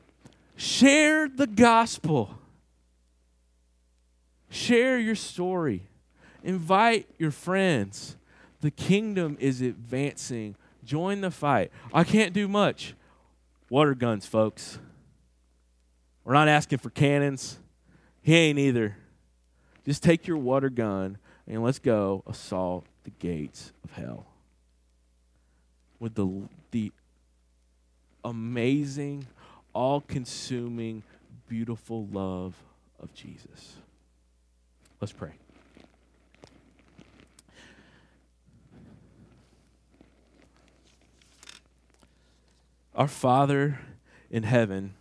[0.55, 2.37] share the gospel.
[4.49, 5.87] Share your story.
[6.43, 8.17] Invite your friends.
[8.61, 10.55] The kingdom is advancing.
[10.83, 11.71] Join the fight.
[11.93, 12.95] I can't do much.
[13.69, 14.79] Water guns, folks.
[16.23, 17.59] We're not asking for cannons.
[18.21, 18.97] He ain't either.
[19.85, 21.17] Just take your water gun
[21.47, 24.26] and let's go assault the gates of hell
[25.97, 26.41] with the,
[26.72, 26.91] the
[28.26, 29.26] amazing,
[29.72, 31.03] all consuming,
[31.47, 32.53] beautiful love
[32.99, 33.78] of Jesus.
[34.99, 35.32] Let's pray.
[42.93, 43.80] Our Father
[44.30, 44.95] in heaven,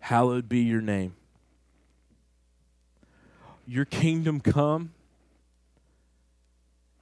[0.00, 1.14] hallowed be your name.
[3.66, 4.93] Your kingdom come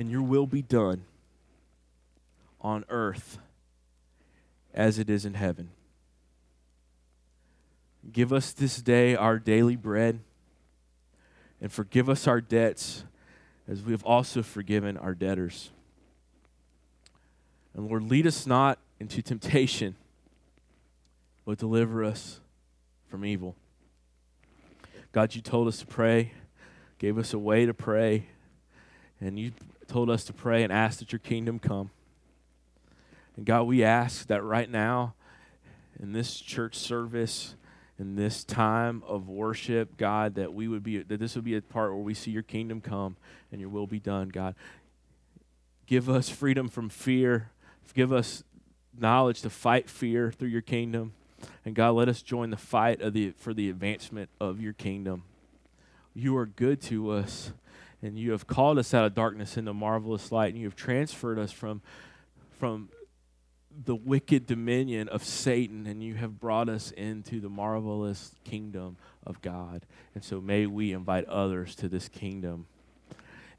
[0.02, 1.04] and your will be done
[2.60, 3.38] on earth
[4.74, 5.70] as it is in heaven.
[8.10, 10.18] Give us this day our daily bread,
[11.60, 13.04] and forgive us our debts
[13.68, 15.70] as we have also forgiven our debtors.
[17.72, 19.94] And Lord, lead us not into temptation,
[21.44, 22.40] but deliver us
[23.06, 23.54] from evil.
[25.12, 26.32] God, you told us to pray,
[26.98, 28.26] gave us a way to pray,
[29.22, 29.52] and you
[29.86, 31.90] told us to pray and ask that your kingdom come.
[33.36, 35.14] And God, we ask that right now,
[36.00, 37.54] in this church service,
[37.98, 41.62] in this time of worship, God, that we would be that this would be a
[41.62, 43.16] part where we see your kingdom come
[43.52, 44.54] and your will be done, God.
[45.86, 47.50] Give us freedom from fear.
[47.94, 48.42] Give us
[48.98, 51.12] knowledge to fight fear through your kingdom.
[51.64, 55.24] And God, let us join the fight of the, for the advancement of your kingdom.
[56.14, 57.52] You are good to us
[58.02, 61.38] and you have called us out of darkness into marvelous light, and you have transferred
[61.38, 61.80] us from,
[62.58, 62.88] from
[63.84, 68.96] the wicked dominion of Satan, and you have brought us into the marvelous kingdom
[69.26, 69.86] of God.
[70.14, 72.66] And so may we invite others to this kingdom.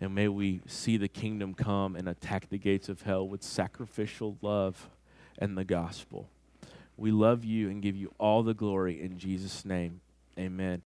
[0.01, 4.37] And may we see the kingdom come and attack the gates of hell with sacrificial
[4.41, 4.89] love
[5.39, 6.29] and the gospel.
[6.97, 10.01] We love you and give you all the glory in Jesus' name.
[10.37, 10.81] Amen.